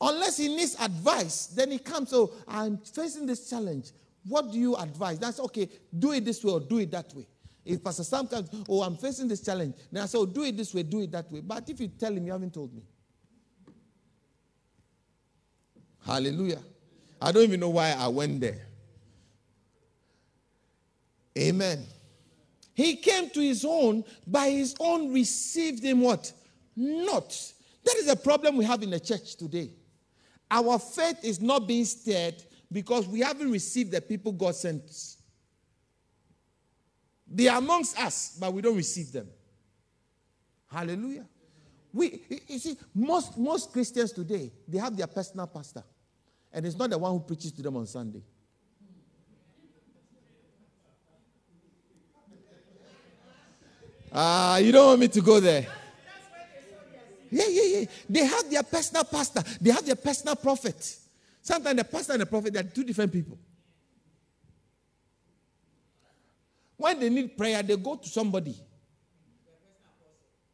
[0.00, 2.10] Unless he needs advice, then he comes.
[2.10, 3.90] So I'm facing this challenge.
[4.26, 5.18] What do you advise?
[5.18, 5.68] That's okay.
[5.98, 7.26] Do it this way or do it that way.
[7.64, 9.74] If Pastor Sam comes, oh, I'm facing this challenge.
[9.92, 11.40] Then I say, oh, do it this way, do it that way.
[11.40, 12.82] But if you tell him, you haven't told me.
[16.06, 16.60] Hallelujah.
[17.20, 18.67] I don't even know why I went there.
[21.38, 21.86] Amen.
[22.74, 26.32] He came to his own, by his own received him what?
[26.76, 27.28] Not.
[27.84, 29.70] That is a problem we have in the church today.
[30.50, 34.90] Our faith is not being stirred because we haven't received the people God sent.
[37.26, 39.28] They are amongst us, but we don't receive them.
[40.70, 41.26] Hallelujah.
[41.92, 45.82] We, you see, most, most Christians today, they have their personal pastor.
[46.52, 48.22] And it's not the one who preaches to them on Sunday.
[54.12, 55.66] Ah, you don't want me to go there.
[57.30, 57.84] Yeah, yeah, yeah.
[58.08, 60.96] They have their personal pastor, they have their personal prophet.
[61.42, 63.38] Sometimes the pastor and the prophet they are two different people.
[66.76, 68.54] When they need prayer, they go to somebody.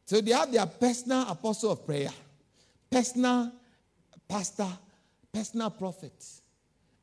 [0.05, 2.09] So they have their personal apostle of prayer,
[2.89, 3.51] personal
[4.27, 4.67] pastor,
[5.31, 6.25] personal prophet.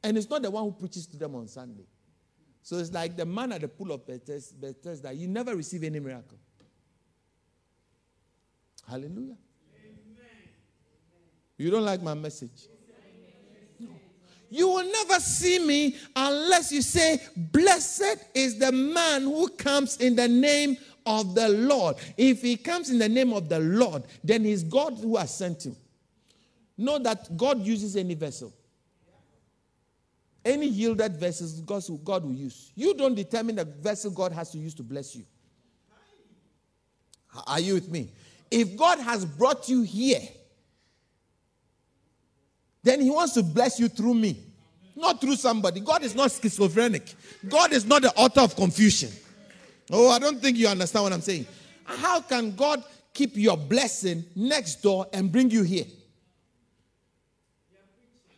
[0.02, 1.86] And it's not the one who preaches to them on Sunday.
[2.62, 5.12] So it's like the man at the pool of Bethesda.
[5.12, 6.38] You never receive any miracle.
[8.88, 9.36] Hallelujah.
[11.58, 12.66] You don't like my message?
[13.78, 13.88] No.
[14.50, 20.16] You will never see me unless you say, Blessed is the man who comes in
[20.16, 21.96] the name of the Lord.
[22.16, 25.66] If he comes in the name of the Lord, then he's God who has sent
[25.66, 25.76] him.
[26.76, 28.52] Know that God uses any vessel.
[30.44, 32.72] Any yielded vessels God will use.
[32.74, 35.24] You don't determine the vessel God has to use to bless you.
[37.46, 38.10] Are you with me?
[38.52, 40.20] If God has brought you here,
[42.82, 44.44] then He wants to bless you through me,
[44.94, 45.80] not through somebody.
[45.80, 47.14] God is not schizophrenic,
[47.48, 49.10] God is not the author of confusion.
[49.90, 51.46] Oh, I don't think you understand what I'm saying.
[51.84, 52.84] How can God
[53.14, 55.86] keep your blessing next door and bring you here?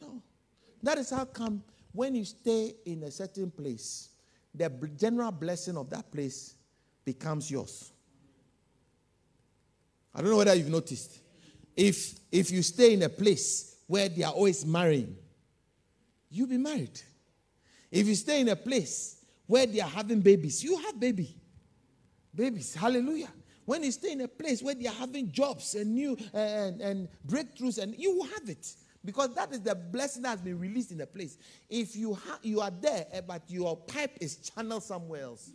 [0.00, 0.22] No.
[0.84, 1.60] That is how come
[1.92, 4.10] when you stay in a certain place,
[4.54, 6.54] the general blessing of that place
[7.04, 7.90] becomes yours.
[10.14, 11.18] I don't know whether you've noticed.
[11.76, 15.16] If if you stay in a place where they are always marrying,
[16.30, 17.00] you'll be married.
[17.90, 21.36] If you stay in a place where they are having babies, you have baby.
[22.34, 22.74] Babies.
[22.74, 23.28] Hallelujah.
[23.64, 27.08] When you stay in a place where they are having jobs and new and, and
[27.26, 28.74] breakthroughs, and you will have it.
[29.04, 31.36] Because that is the blessing that has been released in the place.
[31.68, 35.50] If you ha- you are there, eh, but your pipe is channeled somewhere else,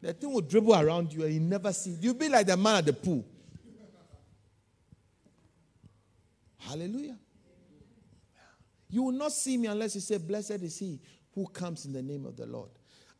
[0.00, 1.96] the thing will dribble around you and you never see.
[2.00, 3.24] You'll be like the man at the pool.
[6.58, 7.18] Hallelujah.
[8.90, 11.00] You will not see me unless you say, Blessed is he
[11.34, 12.70] who comes in the name of the Lord.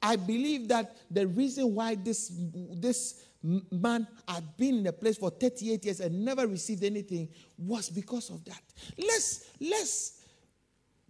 [0.02, 2.32] I believe that the reason why this,
[2.72, 7.90] this man had been in the place for 38 years and never received anything was
[7.90, 8.62] because of that.
[8.96, 10.24] Let's let's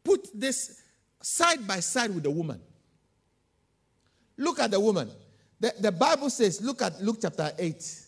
[0.03, 0.83] put this
[1.23, 2.61] side by side with the woman.
[4.37, 5.11] Look at the woman.
[5.61, 8.05] The, the Bible says, look at Luke chapter 8.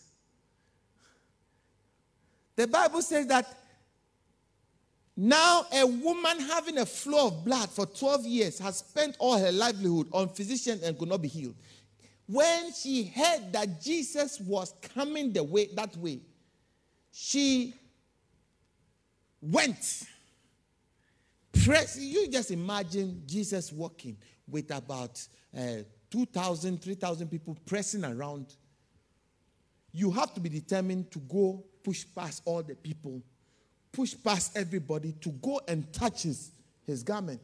[2.55, 3.45] The Bible says that
[5.23, 9.51] now a woman having a flow of blood for 12 years has spent all her
[9.51, 11.53] livelihood on physicians and could not be healed.
[12.25, 16.21] When she heard that Jesus was coming the way that way,
[17.11, 17.75] she
[19.39, 20.07] went.
[21.65, 24.17] Press, you just imagine Jesus walking
[24.49, 25.23] with about
[25.55, 28.55] uh, 2,000, 3,000 people pressing around.
[29.91, 33.21] You have to be determined to go push past all the people,
[33.91, 36.51] push past everybody to go and touch his,
[36.85, 37.41] his garment.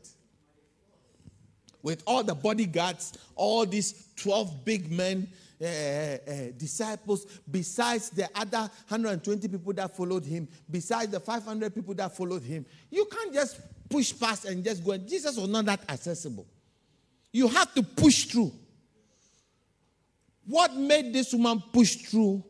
[1.83, 5.27] With all the bodyguards, all these 12 big men,
[5.59, 6.17] uh, uh,
[6.57, 12.43] disciples, besides the other 120 people that followed him, besides the 500 people that followed
[12.43, 12.65] him.
[12.91, 14.95] You can't just push past and just go.
[14.97, 16.45] Jesus was not that accessible.
[17.31, 18.51] You have to push through.
[20.45, 22.43] What made this woman push through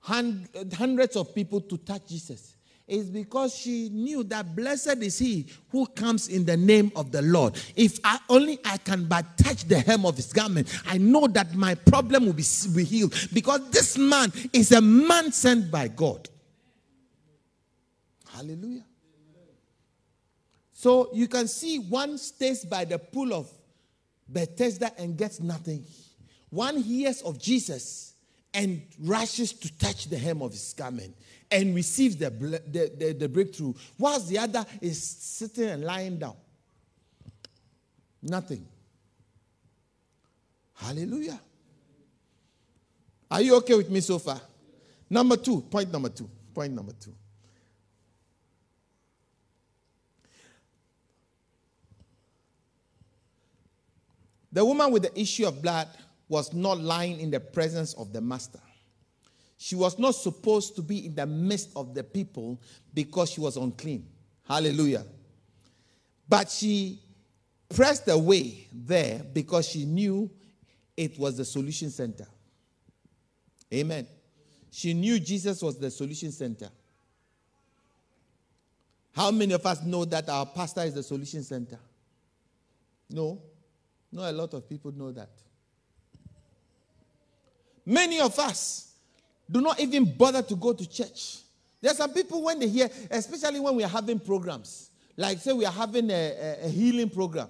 [0.00, 2.53] hundreds of people to touch Jesus
[2.86, 7.22] is because she knew that blessed is he who comes in the name of the
[7.22, 7.58] Lord.
[7.76, 11.54] If I only I can but touch the hem of his garment, I know that
[11.54, 12.44] my problem will be,
[12.84, 16.28] healed because this man is a man sent by God.
[18.34, 18.84] Hallelujah.
[20.72, 23.50] So you can see one stays by the pool of
[24.28, 25.86] Bethesda and gets nothing.
[26.50, 28.13] One hears of Jesus
[28.54, 31.14] and rushes to touch the hem of his garment
[31.50, 36.36] and receives the, the, the, the, breakthrough, whilst the other is sitting and lying down.
[38.22, 38.66] Nothing.
[40.74, 41.40] Hallelujah.
[43.30, 44.40] Are you okay with me so far?
[45.10, 46.28] Number two, point number two.
[46.54, 47.14] Point number two.
[54.52, 55.88] The woman with the issue of blood
[56.28, 58.60] was not lying in the presence of the master.
[59.56, 62.60] She was not supposed to be in the midst of the people
[62.92, 64.06] because she was unclean.
[64.46, 65.04] Hallelujah.
[66.28, 67.00] But she
[67.68, 70.30] pressed away there because she knew
[70.96, 72.26] it was the solution center.
[73.72, 74.06] Amen.
[74.70, 76.68] She knew Jesus was the solution center.
[79.12, 81.78] How many of us know that our pastor is the solution center?
[83.08, 83.40] No.
[84.10, 85.30] Not a lot of people know that.
[87.86, 88.92] Many of us
[89.50, 91.38] do not even bother to go to church.
[91.80, 95.52] There are some people when they hear, especially when we are having programs, like say
[95.52, 96.14] we are having a,
[96.62, 97.48] a, a healing program.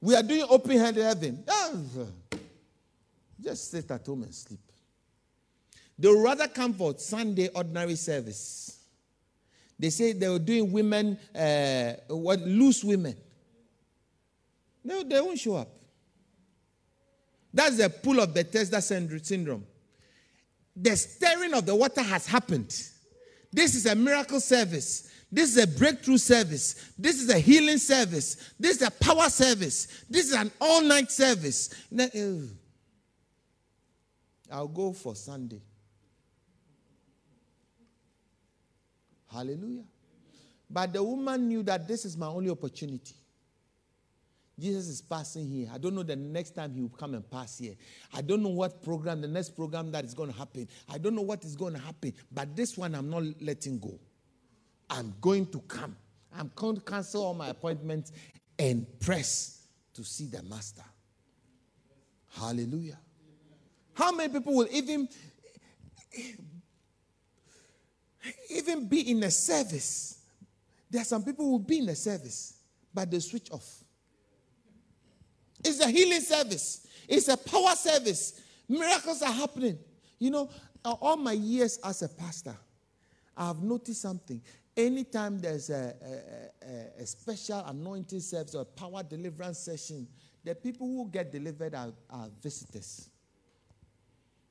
[0.00, 1.44] We are doing open hand heaven.
[3.42, 4.60] Just sit at home and sleep.
[5.98, 8.78] They would rather come for Sunday ordinary service.
[9.78, 13.16] They say they were doing women, uh, what loose women.
[14.84, 15.75] No, they won't show up.
[17.56, 19.64] That's the pool of Bethesda syndrome.
[20.76, 22.68] The stirring of the water has happened.
[23.50, 25.10] This is a miracle service.
[25.32, 26.92] This is a breakthrough service.
[26.98, 28.52] This is a healing service.
[28.60, 30.04] This is a power service.
[30.10, 31.74] This is an all night service.
[31.98, 32.40] Eh.
[34.52, 35.62] I'll go for Sunday.
[39.32, 39.84] Hallelujah.
[40.68, 43.14] But the woman knew that this is my only opportunity.
[44.58, 45.68] Jesus is passing here.
[45.72, 47.74] I don't know the next time he will come and pass here.
[48.14, 50.66] I don't know what program, the next program that is going to happen.
[50.88, 52.14] I don't know what is going to happen.
[52.32, 54.00] But this one, I'm not letting go.
[54.88, 55.94] I'm going to come.
[56.34, 58.12] I'm going to cancel all my appointments
[58.58, 60.84] and press to see the master.
[62.38, 62.98] Hallelujah.
[63.94, 65.08] How many people will even
[68.50, 70.18] even be in a service?
[70.90, 72.54] There are some people who will be in a service,
[72.92, 73.84] but they switch off.
[75.66, 78.40] It's a healing service, it's a power service.
[78.68, 79.78] Miracles are happening.
[80.18, 80.50] You know,
[80.84, 82.56] all my years as a pastor,
[83.36, 84.40] I've noticed something.
[84.76, 85.94] Anytime there's a,
[86.62, 90.06] a, a special anointing service or power deliverance session,
[90.44, 93.08] the people who get delivered are, are visitors.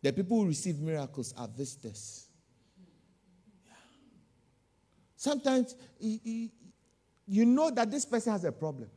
[0.01, 2.27] The people who receive miracles are visitors.
[5.15, 8.89] Sometimes you know that this person has a problem.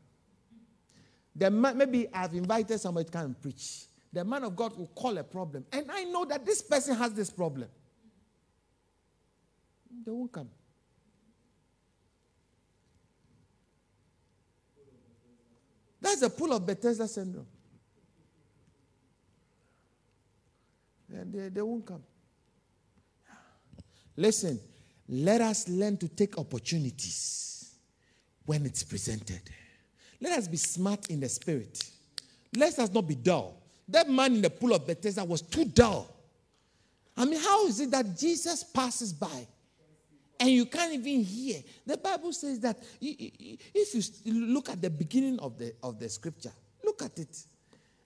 [1.39, 3.85] The man, maybe I've invited somebody to come and preach.
[4.13, 5.65] The man of God will call a problem.
[5.73, 7.69] And I know that this person has this problem.
[10.05, 10.49] They won't come.
[16.01, 17.47] That's the pool of Bethesda syndrome.
[21.09, 22.03] they, they won't come.
[24.17, 24.59] Listen,
[25.09, 27.75] let us learn to take opportunities
[28.45, 29.43] when it's presented.
[30.21, 31.91] Let us be smart in the spirit.
[32.55, 33.61] Let us not be dull.
[33.89, 36.15] That man in the pool of Bethesda was too dull.
[37.17, 39.47] I mean, how is it that Jesus passes by
[40.39, 41.61] and you can't even hear?
[41.85, 43.95] The Bible says that if
[44.25, 46.53] you look at the beginning of the, of the scripture,
[46.85, 47.45] look at it.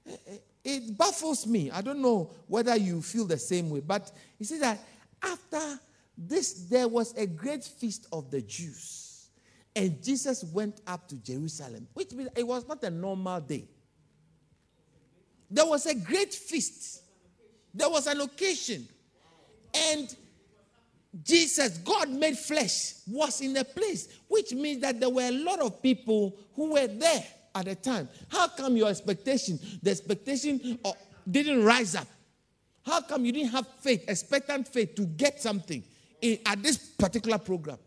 [0.08, 1.70] Eh, eh, it baffles me.
[1.70, 4.78] I don't know whether you feel the same way, but he says that
[5.22, 5.78] after
[6.16, 9.11] this, there was a great feast of the Jews,
[9.74, 13.64] and Jesus went up to Jerusalem, which means it was not a normal day.
[15.50, 17.02] There was a great feast,
[17.74, 18.86] there was an occasion,
[19.74, 20.14] and
[21.24, 25.60] Jesus, God made flesh, was in the place, which means that there were a lot
[25.60, 28.08] of people who were there at the time.
[28.30, 30.92] How come your expectation, the expectation uh,
[31.30, 32.08] didn't rise up?
[32.84, 35.84] How come you didn't have faith, expectant faith to get something
[36.20, 37.78] in, at this particular program?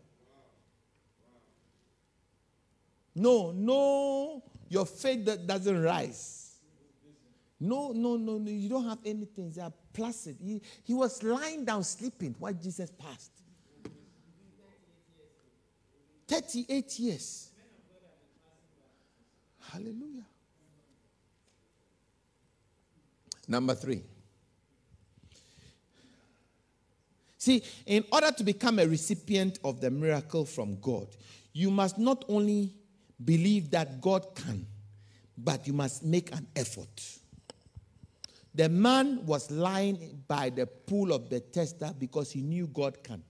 [3.16, 6.58] No, no, your faith that doesn't rise.
[7.58, 9.50] No, no, no, no, you don't have anything.
[9.50, 10.36] They are placid.
[10.38, 13.32] He, he was lying down sleeping while Jesus passed.
[16.28, 17.48] 38 years.
[19.72, 20.26] Hallelujah.
[23.48, 24.02] Number three.
[27.38, 31.06] See, in order to become a recipient of the miracle from God,
[31.54, 32.74] you must not only
[33.24, 34.66] believe that God can,
[35.36, 37.18] but you must make an effort.
[38.54, 43.22] The man was lying by the pool of Bethesda because he knew God can.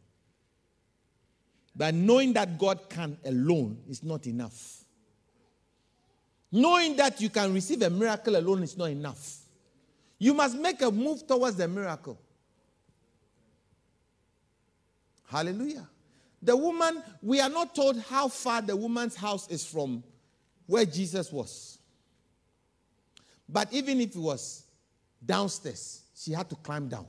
[1.75, 4.85] But knowing that God can alone is not enough.
[6.53, 9.39] Knowing that you can receive a miracle alone is not enough.
[10.19, 12.19] You must make a move towards the miracle.
[15.27, 15.87] Hallelujah.
[16.43, 20.05] The woman, we are not told how far the woman's house is from
[20.67, 21.79] where Jesus was.
[23.49, 24.65] But even if it was
[25.25, 27.07] downstairs, she had to climb down.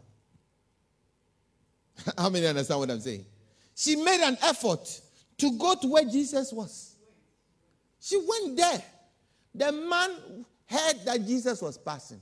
[2.17, 3.25] how many understand what I'm saying?
[3.75, 5.01] She made an effort
[5.37, 6.95] to go to where Jesus was.
[7.99, 8.83] She went there.
[9.53, 12.21] The man heard that Jesus was passing.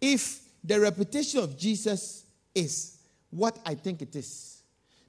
[0.00, 2.98] If the reputation of Jesus is
[3.30, 4.57] what I think it is,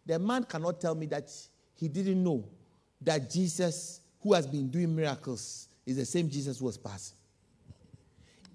[0.09, 1.31] the man cannot tell me that
[1.75, 2.43] he didn't know
[2.99, 7.15] that Jesus, who has been doing miracles, is the same Jesus who was passing.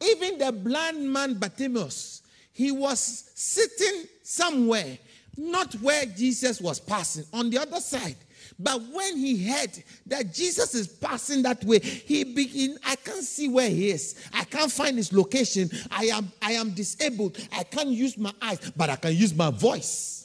[0.05, 4.99] Even the blind man Bartimaeus, he was sitting somewhere,
[5.37, 8.17] not where Jesus was passing, on the other side.
[8.59, 13.49] But when he heard that Jesus is passing that way, he begin, I can't see
[13.49, 14.17] where he is.
[14.33, 15.71] I can't find his location.
[15.89, 17.39] I am I am disabled.
[17.53, 20.24] I can't use my eyes, but I can use my voice.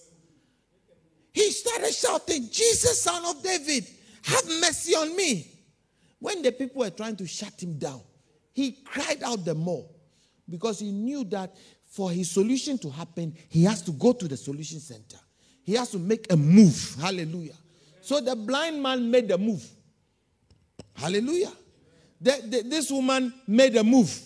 [1.34, 3.88] He started shouting, Jesus, son of David,
[4.24, 5.48] have mercy on me.
[6.20, 8.02] When the people were trying to shut him down,
[8.52, 9.86] he cried out the more
[10.50, 11.56] because he knew that
[11.86, 15.18] for his solution to happen, he has to go to the solution center.
[15.64, 16.96] He has to make a move.
[17.00, 17.56] Hallelujah.
[18.02, 19.64] So the blind man made a move.
[20.96, 21.52] Hallelujah.
[22.20, 24.20] The, the, this woman made a move.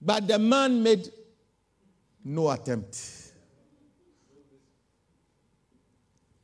[0.00, 1.08] But the man made
[2.24, 3.21] no attempt.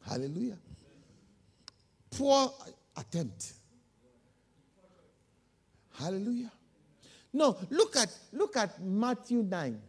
[0.08, 0.58] Hallelujah.
[2.10, 2.52] Poor
[2.96, 3.52] attempt.
[5.98, 6.50] Hallelujah.
[7.32, 9.80] No, look at look at Matthew 9.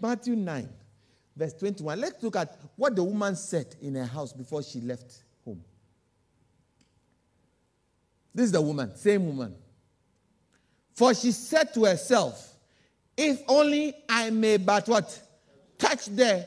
[0.00, 0.68] Matthew 9
[1.36, 2.00] verse 21.
[2.00, 5.64] Let's look at what the woman said in her house before she left home.
[8.34, 9.54] This is the woman, same woman.
[10.94, 12.54] For she said to herself,
[13.16, 15.20] If only I may but what?
[15.78, 16.46] Touch the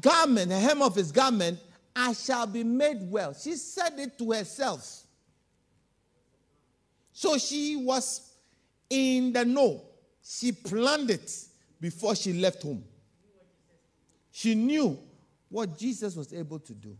[0.00, 1.58] garment, the hem of his garment,
[1.94, 3.34] I shall be made well.
[3.34, 5.02] She said it to herself.
[7.12, 8.34] So she was
[8.88, 9.82] in the know.
[10.22, 11.32] She planned it
[11.80, 12.84] before she left home.
[14.30, 14.98] She knew
[15.48, 16.96] what Jesus was able to do.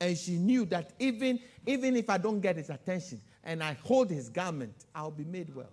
[0.00, 4.10] And she knew that even, even if I don't get his attention and I hold
[4.10, 5.72] his garment, I'll be made well.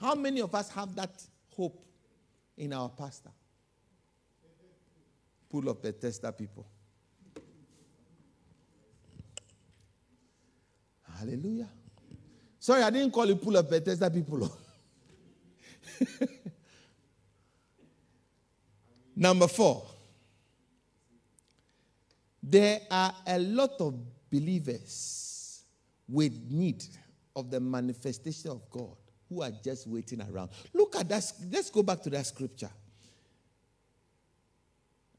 [0.00, 1.22] How many of us have that
[1.54, 1.84] hope
[2.56, 3.30] in our pastor?
[5.48, 6.66] Pool of Bethesda people.
[11.18, 11.68] Hallelujah.
[12.58, 14.50] Sorry, I didn't call you pool of Bethesda people.
[19.16, 19.86] Number four,
[22.42, 23.94] there are a lot of
[24.30, 25.62] believers
[26.08, 26.84] with need
[27.34, 28.96] of the manifestation of God,
[29.28, 30.50] who are just waiting around.
[30.74, 31.32] Look at that.
[31.50, 32.70] Let's go back to that scripture.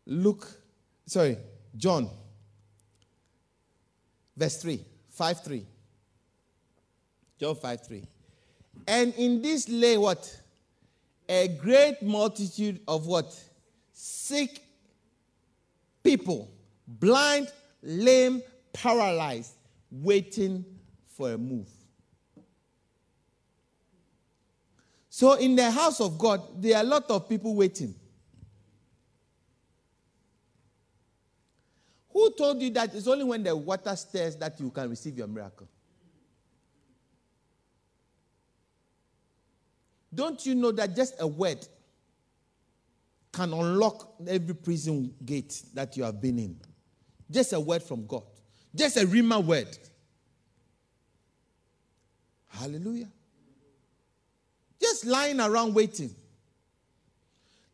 [0.07, 0.47] Luke,
[1.05, 1.37] sorry,
[1.75, 2.09] John,
[4.35, 5.65] verse 3, 5 3.
[7.37, 8.03] John 5 3.
[8.87, 10.41] And in this lay what?
[11.27, 13.37] A great multitude of what?
[13.91, 14.63] Sick
[16.03, 16.49] people,
[16.87, 17.51] blind,
[17.83, 18.41] lame,
[18.71, 19.55] paralyzed,
[19.91, 20.63] waiting
[21.05, 21.67] for a move.
[25.09, 27.93] So, in the house of God, there are a lot of people waiting.
[32.17, 35.27] Who told you that it's only when the water stirs that you can receive your
[35.27, 35.67] miracle?
[40.11, 41.67] Don't you know that just a word
[43.31, 46.59] can unlock every prison gate that you have been in?
[47.29, 48.23] Just a word from God.
[48.73, 49.77] Just a rhema word.
[52.47, 53.09] Hallelujah.
[54.81, 56.15] Just lying around waiting.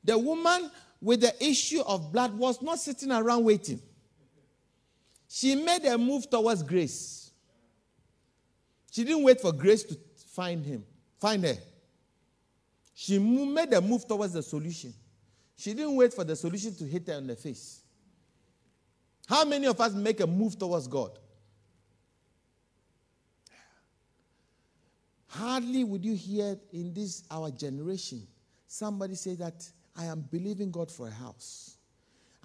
[0.04, 0.70] The woman
[1.00, 3.82] with the issue of blood was not sitting around waiting.
[5.36, 7.32] She made a move towards grace.
[8.92, 10.86] She didn't wait for grace to find him,
[11.20, 11.58] find her.
[12.94, 14.94] She made a move towards the solution.
[15.58, 17.82] She didn't wait for the solution to hit her in the face.
[19.28, 21.18] How many of us make a move towards God?
[25.30, 28.28] Hardly would you hear in this our generation
[28.68, 29.68] somebody say that
[29.98, 31.78] I am believing God for a house.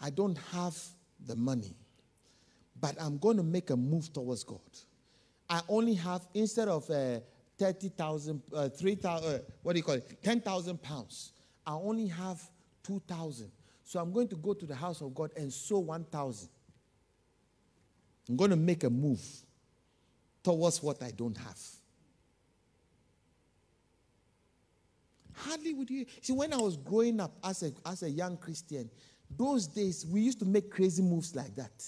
[0.00, 0.74] I don't have
[1.26, 1.76] the money,
[2.80, 4.60] but I'm going to make a move towards God.
[5.48, 7.20] I only have instead of uh,
[7.58, 10.22] 30,000, uh, 3,000, uh, what do you call it?
[10.22, 11.32] 10,000 pounds.
[11.66, 12.40] I only have
[12.84, 13.50] 2,000.
[13.84, 16.48] So I'm going to go to the house of God and sow 1,000.
[18.28, 19.22] I'm going to make a move
[20.42, 21.58] towards what I don't have.
[25.34, 28.90] Hardly would you see when I was growing up as a, as a young Christian,
[29.36, 31.84] those days we used to make crazy moves like that.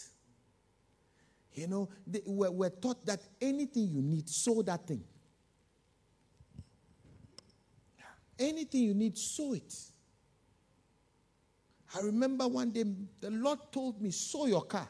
[1.54, 5.02] You know, they, we're, we're taught that anything you need, sow that thing.
[8.38, 9.74] Anything you need, sow it.
[11.94, 12.84] I remember one day
[13.20, 14.88] the Lord told me, sow your car.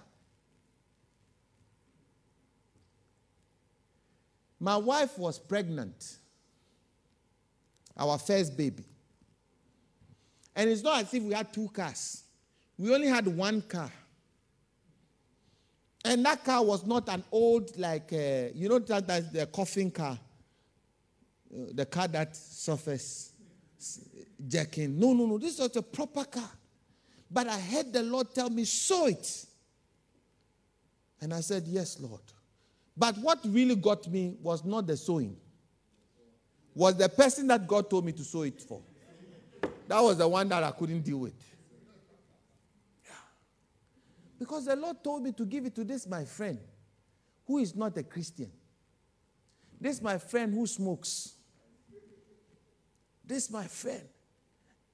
[4.63, 6.19] My wife was pregnant,
[7.97, 8.85] our first baby.
[10.55, 12.25] And it's not as if we had two cars,
[12.77, 13.91] we only had one car.
[16.05, 19.91] And that car was not an old, like, uh, you know, that, that's the coffin
[19.91, 20.19] car,
[21.53, 23.33] uh, the car that suffers
[24.47, 24.99] jacking.
[24.99, 25.39] No, no, no.
[25.39, 26.51] This was a proper car.
[27.31, 29.47] But I heard the Lord tell me, sow it.
[31.21, 32.23] And I said, Yes, Lord.
[32.97, 35.37] But what really got me was not the sowing,
[36.75, 38.81] was the person that God told me to sow it for.
[39.87, 41.35] That was the one that I couldn't deal with.
[44.41, 46.59] Because the Lord told me to give it to this, my friend,
[47.47, 48.51] who is not a Christian.
[49.79, 51.35] This, my friend, who smokes.
[53.25, 54.03] This, my friend.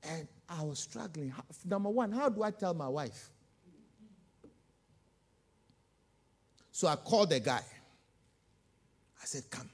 [0.02, 1.32] And I was struggling.
[1.64, 3.30] Number one, how do I tell my wife?
[6.72, 7.62] So I called the guy.
[9.22, 9.70] I said, Come.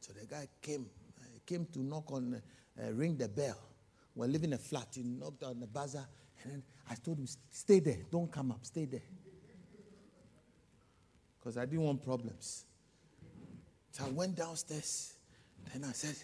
[0.00, 0.86] So the guy came,
[1.20, 2.42] uh, came to knock on,
[2.78, 3.58] uh, ring the bell.
[4.16, 4.88] We're living a flat.
[4.94, 6.04] He knocked on the buzzer.
[6.42, 7.98] And then I told him, Stay there.
[8.10, 8.64] Don't come up.
[8.64, 9.02] Stay there.
[11.38, 12.64] Because I didn't want problems.
[13.92, 15.14] So I went downstairs.
[15.72, 16.16] Then I said,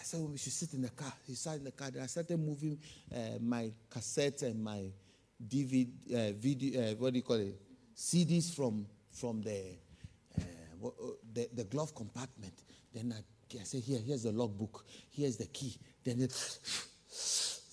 [0.00, 1.12] I said, well, we should sit in the car.
[1.26, 1.90] He sat in the car.
[1.90, 2.78] Then I started moving
[3.14, 4.90] uh, my cassette and my
[5.46, 7.60] DVD, uh, video, uh, what do you call it?
[7.96, 9.76] CDs from, from the,
[10.38, 10.90] uh,
[11.32, 12.54] the, the, glove compartment.
[12.92, 14.84] Then I, I said, here, here's the logbook.
[15.10, 15.76] Here's the key.
[16.02, 16.58] Then it,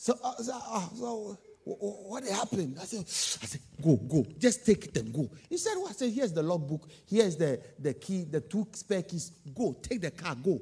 [0.02, 2.76] so, uh, so, uh, so what happened?
[2.82, 4.26] I said, I said, go, go.
[4.40, 5.30] Just take it and go.
[5.48, 6.90] He said, well, I said, here's the logbook.
[7.08, 9.32] Here's the, the key, the two spare keys.
[9.56, 10.60] Go, take the car, go.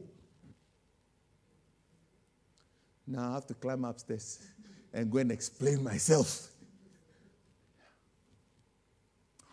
[3.07, 4.45] Now I have to climb upstairs
[4.91, 6.49] and go and explain myself.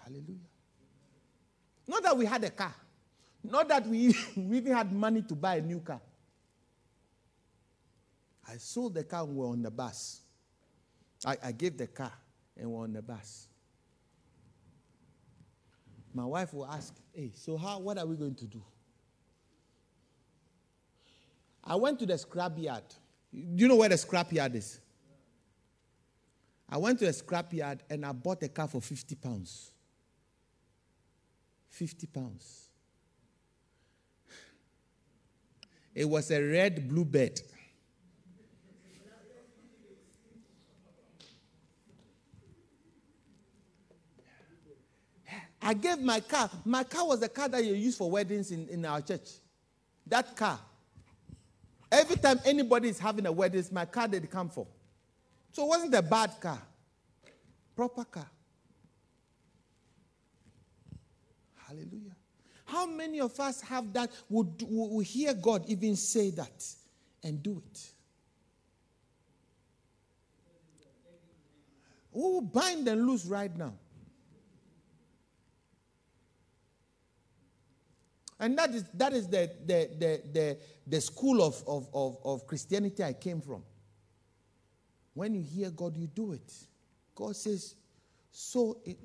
[0.03, 0.41] Hallelujah.
[1.87, 2.75] Not that we had a car.
[3.45, 6.01] Not that we, we even had money to buy a new car.
[8.49, 10.21] I sold the car and we were on the bus.
[11.25, 12.13] I, I gave the car
[12.57, 13.49] and we're on the bus.
[16.15, 18.63] My wife will ask, Hey, so how what are we going to do?
[21.65, 22.85] I went to the scrap yard.
[23.33, 24.81] Do you know where the scrap yard is?
[26.69, 29.73] I went to a scrap yard and I bought a car for 50 pounds.
[31.71, 32.69] 50 pounds.
[35.95, 37.41] It was a red bluebird.
[45.67, 46.49] I gave my car.
[46.65, 49.29] My car was the car that you use for weddings in, in our church.
[50.07, 50.61] That car.
[51.91, 54.65] Every time anybody is having a wedding, it's my car they come for.
[55.51, 56.63] So it wasn't a bad car.
[57.75, 58.31] Proper car.
[61.67, 62.15] Hallelujah.
[62.65, 66.65] How many of us have that, would, would hear God even say that
[67.25, 67.87] and do it?
[72.13, 73.75] We will bind and loose right now.
[78.39, 82.47] And that is, that is the, the, the, the, the school of, of, of, of
[82.47, 83.63] Christianity I came from.
[85.15, 86.53] When you hear God, you do it.
[87.15, 87.75] God says,
[88.31, 88.99] so it,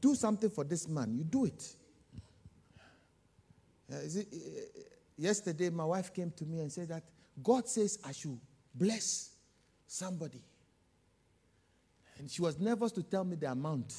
[0.00, 1.76] do something for this man, you do it.
[3.92, 4.80] Uh, it uh,
[5.18, 7.02] yesterday, my wife came to me and said that
[7.42, 8.40] God says I should
[8.74, 9.32] bless
[9.86, 10.42] somebody.
[12.18, 13.94] And she was nervous to tell me the amount.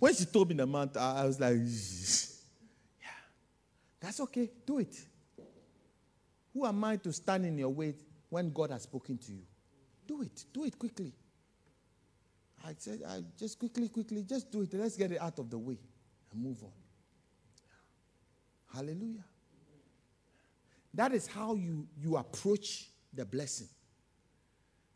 [0.00, 1.58] When she told me the amount, I, I was like,
[4.00, 4.50] that's okay.
[4.66, 4.96] Do it.
[6.52, 7.94] Who am I to stand in your way
[8.28, 9.42] when God has spoken to you?
[10.06, 10.44] Do it.
[10.52, 11.12] Do it quickly.
[12.64, 14.74] I said, I just quickly, quickly, just do it.
[14.74, 15.78] Let's get it out of the way
[16.32, 16.72] and move on.
[18.74, 19.24] Hallelujah.
[20.94, 23.68] That is how you, you approach the blessing.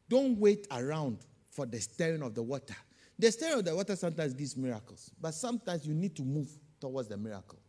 [0.09, 1.19] Don't wait around
[1.51, 2.75] for the stirring of the water.
[3.19, 6.51] The stirring of the water sometimes gives miracles, but sometimes you need to move
[6.81, 7.62] towards the miracle.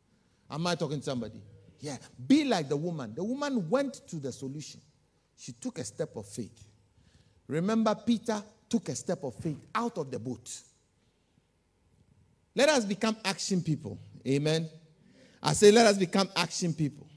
[0.54, 1.42] Am I talking to somebody?
[1.80, 1.98] Yeah.
[2.28, 3.14] Be like the woman.
[3.16, 4.80] The woman went to the solution.
[5.36, 6.64] She took a step of faith.
[7.48, 10.50] Remember, Peter took a step of faith out of the boat.
[12.56, 14.00] Let us become action people.
[14.28, 14.70] Amen.
[15.42, 17.08] I say, let us become action people.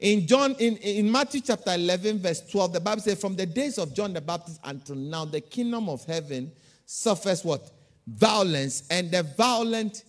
[0.00, 3.76] In John, in, in Matthew chapter 11, verse 12, the Bible says, From the days
[3.76, 6.50] of John the Baptist until now, the kingdom of heaven
[6.86, 7.70] suffers what?
[8.06, 10.02] Violence, and the violent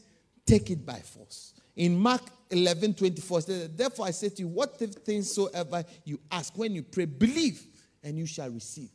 [0.45, 1.53] take it by force.
[1.75, 2.21] In Mark
[2.51, 6.83] 11 24 says, Therefore I say to you, what things soever you ask when you
[6.83, 7.65] pray, believe
[8.03, 8.89] and you shall receive.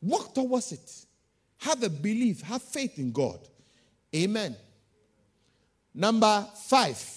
[0.00, 1.06] Walk towards it.
[1.58, 3.38] Have a belief, have faith in God.
[4.14, 4.56] Amen.
[5.94, 7.12] Number five.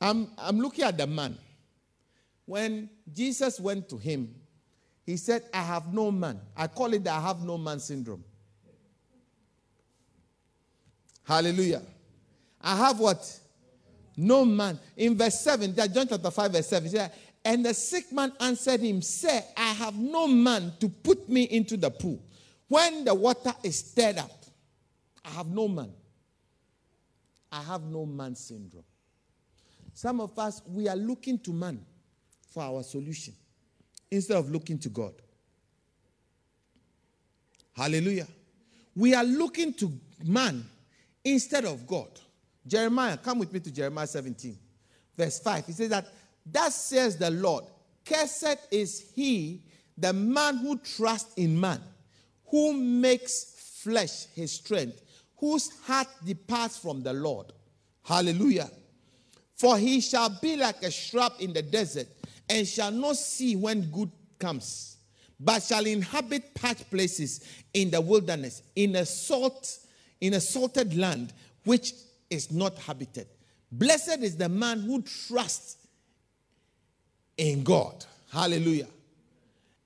[0.00, 1.38] I'm, I'm looking at the man.
[2.44, 4.34] When Jesus went to him,
[5.04, 6.40] he said, I have no man.
[6.56, 8.24] I call it the I have no man syndrome.
[11.24, 11.82] Hallelujah.
[12.62, 13.40] I have what?
[14.16, 14.78] No man.
[14.96, 17.12] In verse 7, that John chapter 5, verse 7, said,
[17.44, 21.76] And the sick man answered him, Say, I have no man to put me into
[21.76, 22.22] the pool.
[22.68, 24.30] When the water is stirred up,
[25.24, 25.92] I have no man.
[27.50, 28.84] I have no man syndrome.
[29.94, 31.84] Some of us, we are looking to man
[32.50, 33.34] for our solution
[34.10, 35.14] instead of looking to God.
[37.74, 38.26] Hallelujah.
[38.94, 39.92] We are looking to
[40.24, 40.64] man
[41.24, 42.08] instead of God.
[42.66, 44.56] Jeremiah, come with me to Jeremiah 17,
[45.16, 45.66] verse 5.
[45.66, 46.06] He says that,
[46.44, 47.64] Thus says the Lord,
[48.04, 49.62] Cursed is he,
[49.96, 51.80] the man who trusts in man,
[52.46, 55.02] who makes flesh his strength,
[55.36, 57.52] whose heart departs from the Lord.
[58.04, 58.70] Hallelujah.
[59.56, 62.08] For he shall be like a shrub in the desert,
[62.48, 64.96] and shall not see when good comes,
[65.38, 69.78] but shall inhabit parched places in the wilderness, in a salt,
[70.20, 71.32] in a salted land,
[71.64, 71.92] which
[72.32, 73.26] is not habited.
[73.70, 75.76] Blessed is the man who trusts
[77.36, 78.04] in God.
[78.32, 78.88] Hallelujah.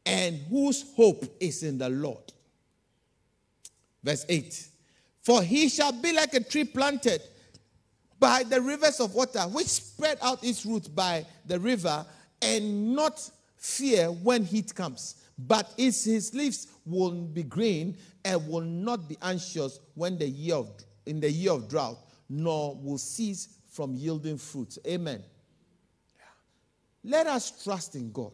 [0.04, 2.32] And whose hope is in the Lord.
[4.02, 4.68] Verse 8
[5.22, 7.20] For he shall be like a tree planted
[8.20, 12.06] by the rivers of water, which spread out its roots by the river,
[12.40, 15.16] and not fear when heat comes.
[15.36, 20.54] But its, his leaves will be green and will not be anxious when the year
[20.54, 20.70] of,
[21.04, 21.98] in the year of drought
[22.28, 24.78] nor will cease from yielding fruits.
[24.86, 25.22] Amen.
[27.04, 28.32] Let us trust in God.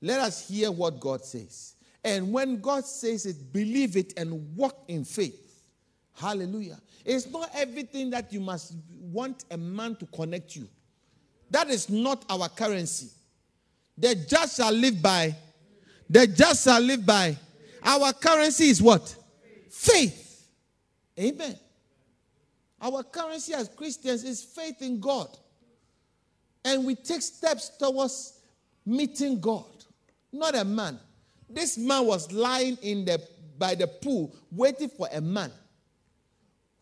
[0.00, 1.74] Let us hear what God says.
[2.04, 5.62] And when God says it, believe it and walk in faith.
[6.14, 6.78] Hallelujah.
[7.04, 10.68] It's not everything that you must want a man to connect you.
[11.50, 13.08] That is not our currency.
[13.98, 15.34] The just shall live by.
[16.08, 17.36] The just shall live by.
[17.82, 19.14] Our currency is what?
[19.70, 20.46] Faith.
[21.18, 21.56] Amen.
[22.80, 25.28] Our currency as Christians is faith in God.
[26.64, 28.40] And we take steps towards
[28.86, 29.66] meeting God,
[30.32, 30.98] not a man.
[31.48, 33.20] This man was lying in the,
[33.58, 35.50] by the pool waiting for a man.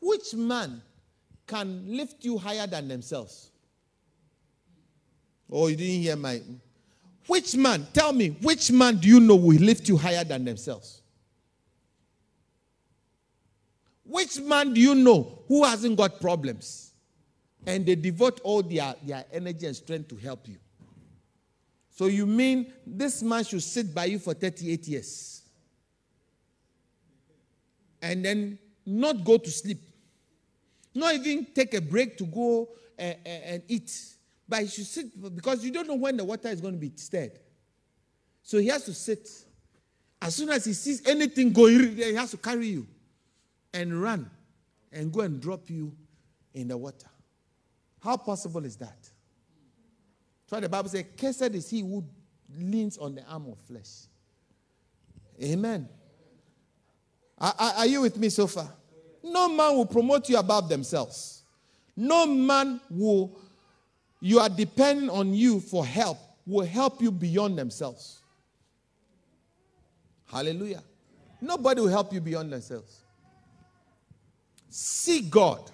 [0.00, 0.82] Which man
[1.46, 3.50] can lift you higher than themselves?
[5.50, 6.40] Oh, you didn't hear my.
[7.26, 11.02] Which man, tell me, which man do you know will lift you higher than themselves?
[14.04, 16.92] Which man do you know who hasn't got problems?
[17.66, 20.56] And they devote all their, their energy and strength to help you.
[21.90, 25.42] So you mean this man should sit by you for 38 years
[28.00, 29.80] and then not go to sleep,
[30.94, 33.92] not even take a break to go and, uh, uh, and eat,
[34.48, 36.92] but he should sit because you don't know when the water is going to be
[36.94, 37.32] stirred.
[38.42, 39.28] So he has to sit.
[40.22, 42.86] As soon as he sees anything going, he has to carry you
[43.72, 44.30] and run
[44.92, 45.94] and go and drop you
[46.54, 47.08] in the water.
[48.02, 49.10] How possible is that?
[50.48, 52.04] Why the Bible says, Cursed is he who
[52.56, 54.06] leans on the arm of flesh.
[55.42, 55.88] Amen.
[57.36, 58.72] Are, are, you with me so far?
[59.22, 61.42] No man will promote you above themselves.
[61.94, 63.38] No man will,
[64.20, 68.22] you are depending on you for help, will help you beyond themselves.
[70.26, 70.82] Hallelujah.
[71.40, 73.02] Nobody will help you beyond themselves.
[74.68, 75.70] Seek God.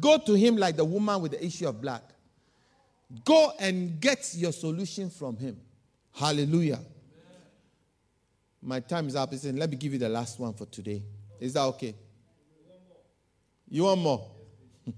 [0.00, 2.02] Go to Him like the woman with the issue of blood.
[3.24, 5.60] Go and get your solution from Him.
[6.12, 6.80] Hallelujah.
[8.62, 9.32] My time is up.
[9.32, 11.02] Listen, let me give you the last one for today.
[11.40, 11.94] Is that okay?
[13.68, 14.30] You want more?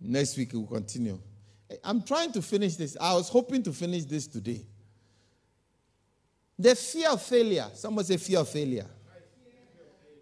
[0.00, 1.18] Next week we'll continue.
[1.82, 2.96] I'm trying to finish this.
[3.00, 4.64] I was hoping to finish this today.
[6.58, 7.66] The fear of failure.
[7.74, 8.86] Someone say fear of failure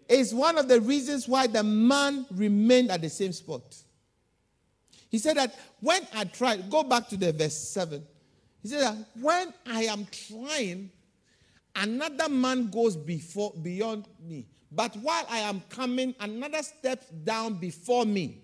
[0.09, 3.75] is one of the reasons why the man remained at the same spot.
[5.09, 8.03] He said that when I tried, go back to the verse 7.
[8.61, 10.91] He said that when I am trying,
[11.75, 14.47] another man goes before beyond me.
[14.71, 18.41] But while I am coming, another steps down before me.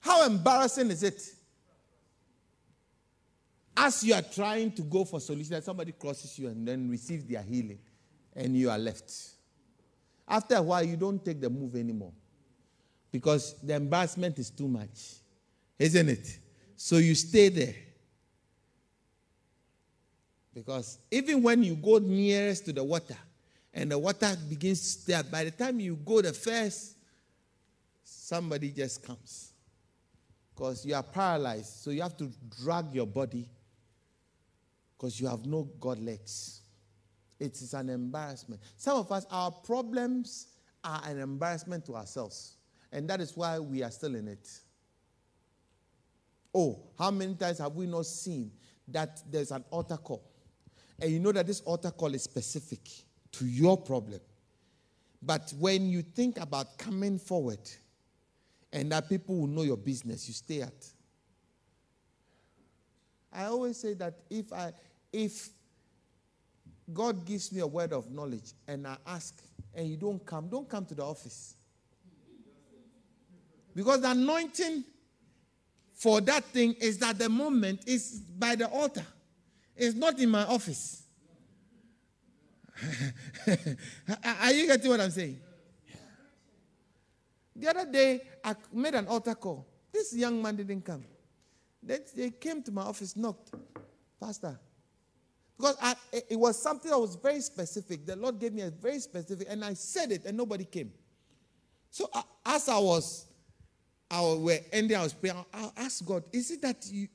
[0.00, 1.22] How embarrassing is it?
[3.76, 7.24] As you are trying to go for solution, that somebody crosses you and then receives
[7.24, 7.80] their healing,
[8.36, 9.12] and you are left.
[10.26, 12.12] After a while, you don't take the move anymore
[13.12, 15.16] because the embarrassment is too much,
[15.78, 16.38] isn't it?
[16.76, 17.74] So you stay there.
[20.54, 23.16] Because even when you go nearest to the water
[23.72, 26.96] and the water begins to stir, by the time you go the first,
[28.04, 29.52] somebody just comes.
[30.54, 32.30] Because you are paralyzed, so you have to
[32.62, 33.48] drag your body
[34.96, 36.62] because you have no God legs.
[37.40, 38.60] It is an embarrassment.
[38.76, 40.48] Some of us, our problems
[40.82, 42.56] are an embarrassment to ourselves.
[42.92, 44.48] And that is why we are still in it.
[46.54, 48.52] Oh, how many times have we not seen
[48.88, 50.22] that there's an altar call?
[51.00, 52.88] And you know that this altar call is specific
[53.32, 54.20] to your problem.
[55.20, 57.58] But when you think about coming forward
[58.72, 60.86] and that people will know your business, you stay at.
[63.32, 64.72] I always say that if I
[65.12, 65.48] if
[66.92, 69.42] God gives me a word of knowledge and I ask
[69.74, 71.54] and you don't come, don't come to the office.
[73.74, 74.84] Because the anointing
[75.94, 79.04] for that thing is that the moment is by the altar.
[79.76, 81.02] It's not in my office.
[84.24, 85.40] Are you getting what I'm saying?
[87.56, 89.66] The other day, I made an altar call.
[89.92, 91.04] This young man didn't come.
[91.82, 93.52] They came to my office, knocked.
[94.18, 94.58] Pastor,
[95.56, 95.94] because I,
[96.28, 98.06] it was something that was very specific.
[98.06, 100.92] The Lord gave me a very specific, and I said it, and nobody came.
[101.90, 103.26] So uh, as I was,
[104.10, 105.36] I was ending, I was praying.
[105.52, 107.08] I asked God, "Is it that you,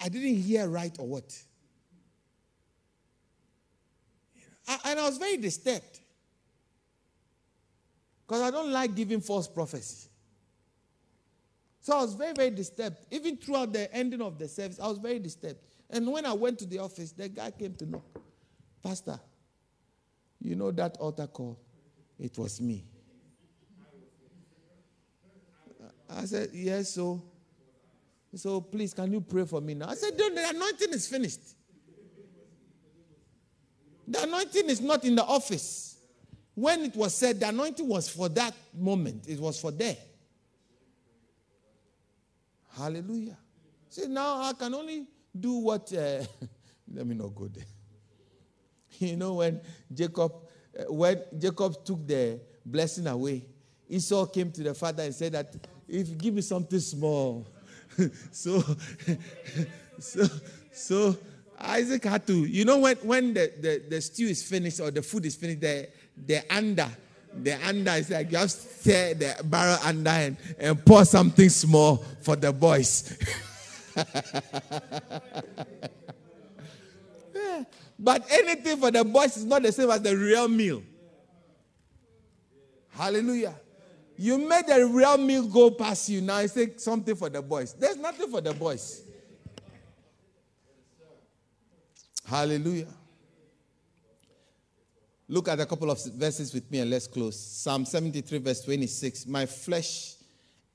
[0.00, 1.40] I didn't hear right, or what?"
[4.66, 6.00] I, and I was very disturbed
[8.26, 10.08] because I don't like giving false prophecy.
[11.80, 12.96] So I was very, very disturbed.
[13.10, 15.60] Even throughout the ending of the service, I was very disturbed.
[15.90, 18.04] And when I went to the office, the guy came to knock.
[18.82, 19.18] Pastor,
[20.40, 21.58] you know that altar call?
[22.18, 22.84] It was me.
[26.10, 27.22] I said, Yes, so.
[28.34, 29.88] So please, can you pray for me now?
[29.88, 31.40] I said, The anointing is finished.
[34.06, 35.98] The anointing is not in the office.
[36.54, 39.96] When it was said, the anointing was for that moment, it was for there.
[42.76, 43.36] Hallelujah.
[43.88, 45.06] See, now I can only
[45.38, 46.22] do what, uh,
[46.94, 47.64] let me not go there.
[49.00, 49.60] You know, when
[49.94, 50.32] Jacob,
[50.76, 53.44] uh, when Jacob took the blessing away,
[53.88, 55.54] Esau came to the father and said that,
[55.86, 57.46] if give me something small.
[58.32, 58.62] so,
[59.98, 60.26] so,
[60.72, 61.16] so
[61.58, 65.02] Isaac had to, you know, when, when the, the, the stew is finished or the
[65.02, 65.88] food is finished, the,
[66.26, 66.88] the under,
[67.34, 71.48] the under is like you have to stir the barrel under and, and pour something
[71.48, 73.18] small for the boys.
[77.98, 80.82] But anything for the boys is not the same as the real meal.
[82.90, 83.54] Hallelujah.
[84.16, 86.20] You made the real meal go past you.
[86.20, 87.74] Now you say something for the boys.
[87.74, 89.02] There's nothing for the boys.
[92.24, 92.88] Hallelujah.
[95.28, 97.38] Look at a couple of verses with me and let's close.
[97.38, 99.26] Psalm 73, verse 26.
[99.26, 100.14] My flesh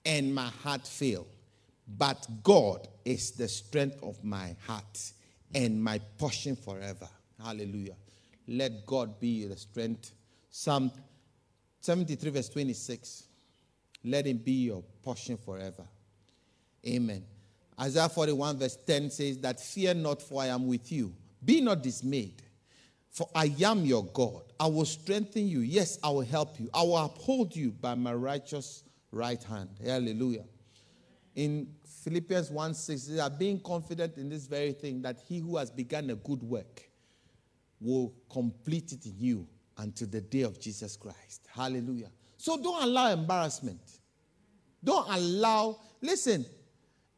[0.06, 1.26] and my heart fail,
[1.88, 5.12] but God is the strength of my heart
[5.54, 7.08] and my portion forever.
[7.44, 7.96] Hallelujah.
[8.48, 10.12] Let God be the strength.
[10.50, 10.92] Psalm
[11.82, 13.24] 73, verse 26.
[14.06, 15.84] Let him be your portion forever.
[16.86, 17.24] Amen.
[17.80, 21.14] Isaiah 41, verse 10 says that fear not, for I am with you.
[21.44, 22.42] Be not dismayed,
[23.12, 24.44] for I am your God.
[24.60, 25.60] I will strengthen you.
[25.60, 26.70] Yes, I will help you.
[26.74, 29.70] I will uphold you by my righteous right hand.
[29.84, 30.46] Hallelujah.
[31.36, 31.68] In
[32.04, 35.72] Philippians 1 6, they are being confident in this very thing that he who has
[35.72, 36.84] begun a good work
[37.80, 41.48] will complete it in you until the day of Jesus Christ.
[41.54, 42.12] Hallelujah.
[42.38, 43.82] So don't allow embarrassment.
[44.84, 46.46] Don't allow, listen,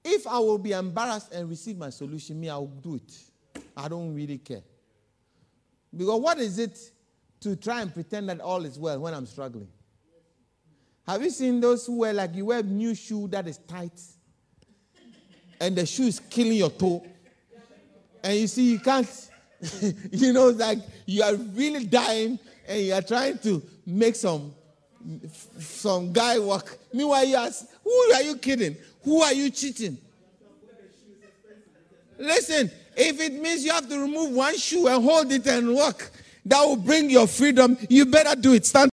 [0.03, 3.13] if I will be embarrassed and receive my solution, me, I will do it.
[3.76, 4.61] I don't really care.
[5.95, 6.78] Because what is it
[7.41, 9.68] to try and pretend that all is well when I'm struggling?
[11.08, 14.01] Have you seen those who wear like you wear new shoe that is tight
[15.60, 17.06] and the shoe is killing your toe?
[18.24, 19.30] And you see, you can't,
[20.12, 24.53] you know, like you are really dying and you are trying to make some
[25.60, 26.78] some guy walk.
[26.91, 28.76] Meanwhile, you ask, who are you kidding?
[29.03, 29.99] Who are you cheating?
[32.18, 36.10] Listen, if it means you have to remove one shoe and hold it and walk,
[36.45, 37.78] that will bring your freedom.
[37.89, 38.66] You better do it.
[38.66, 38.84] Stand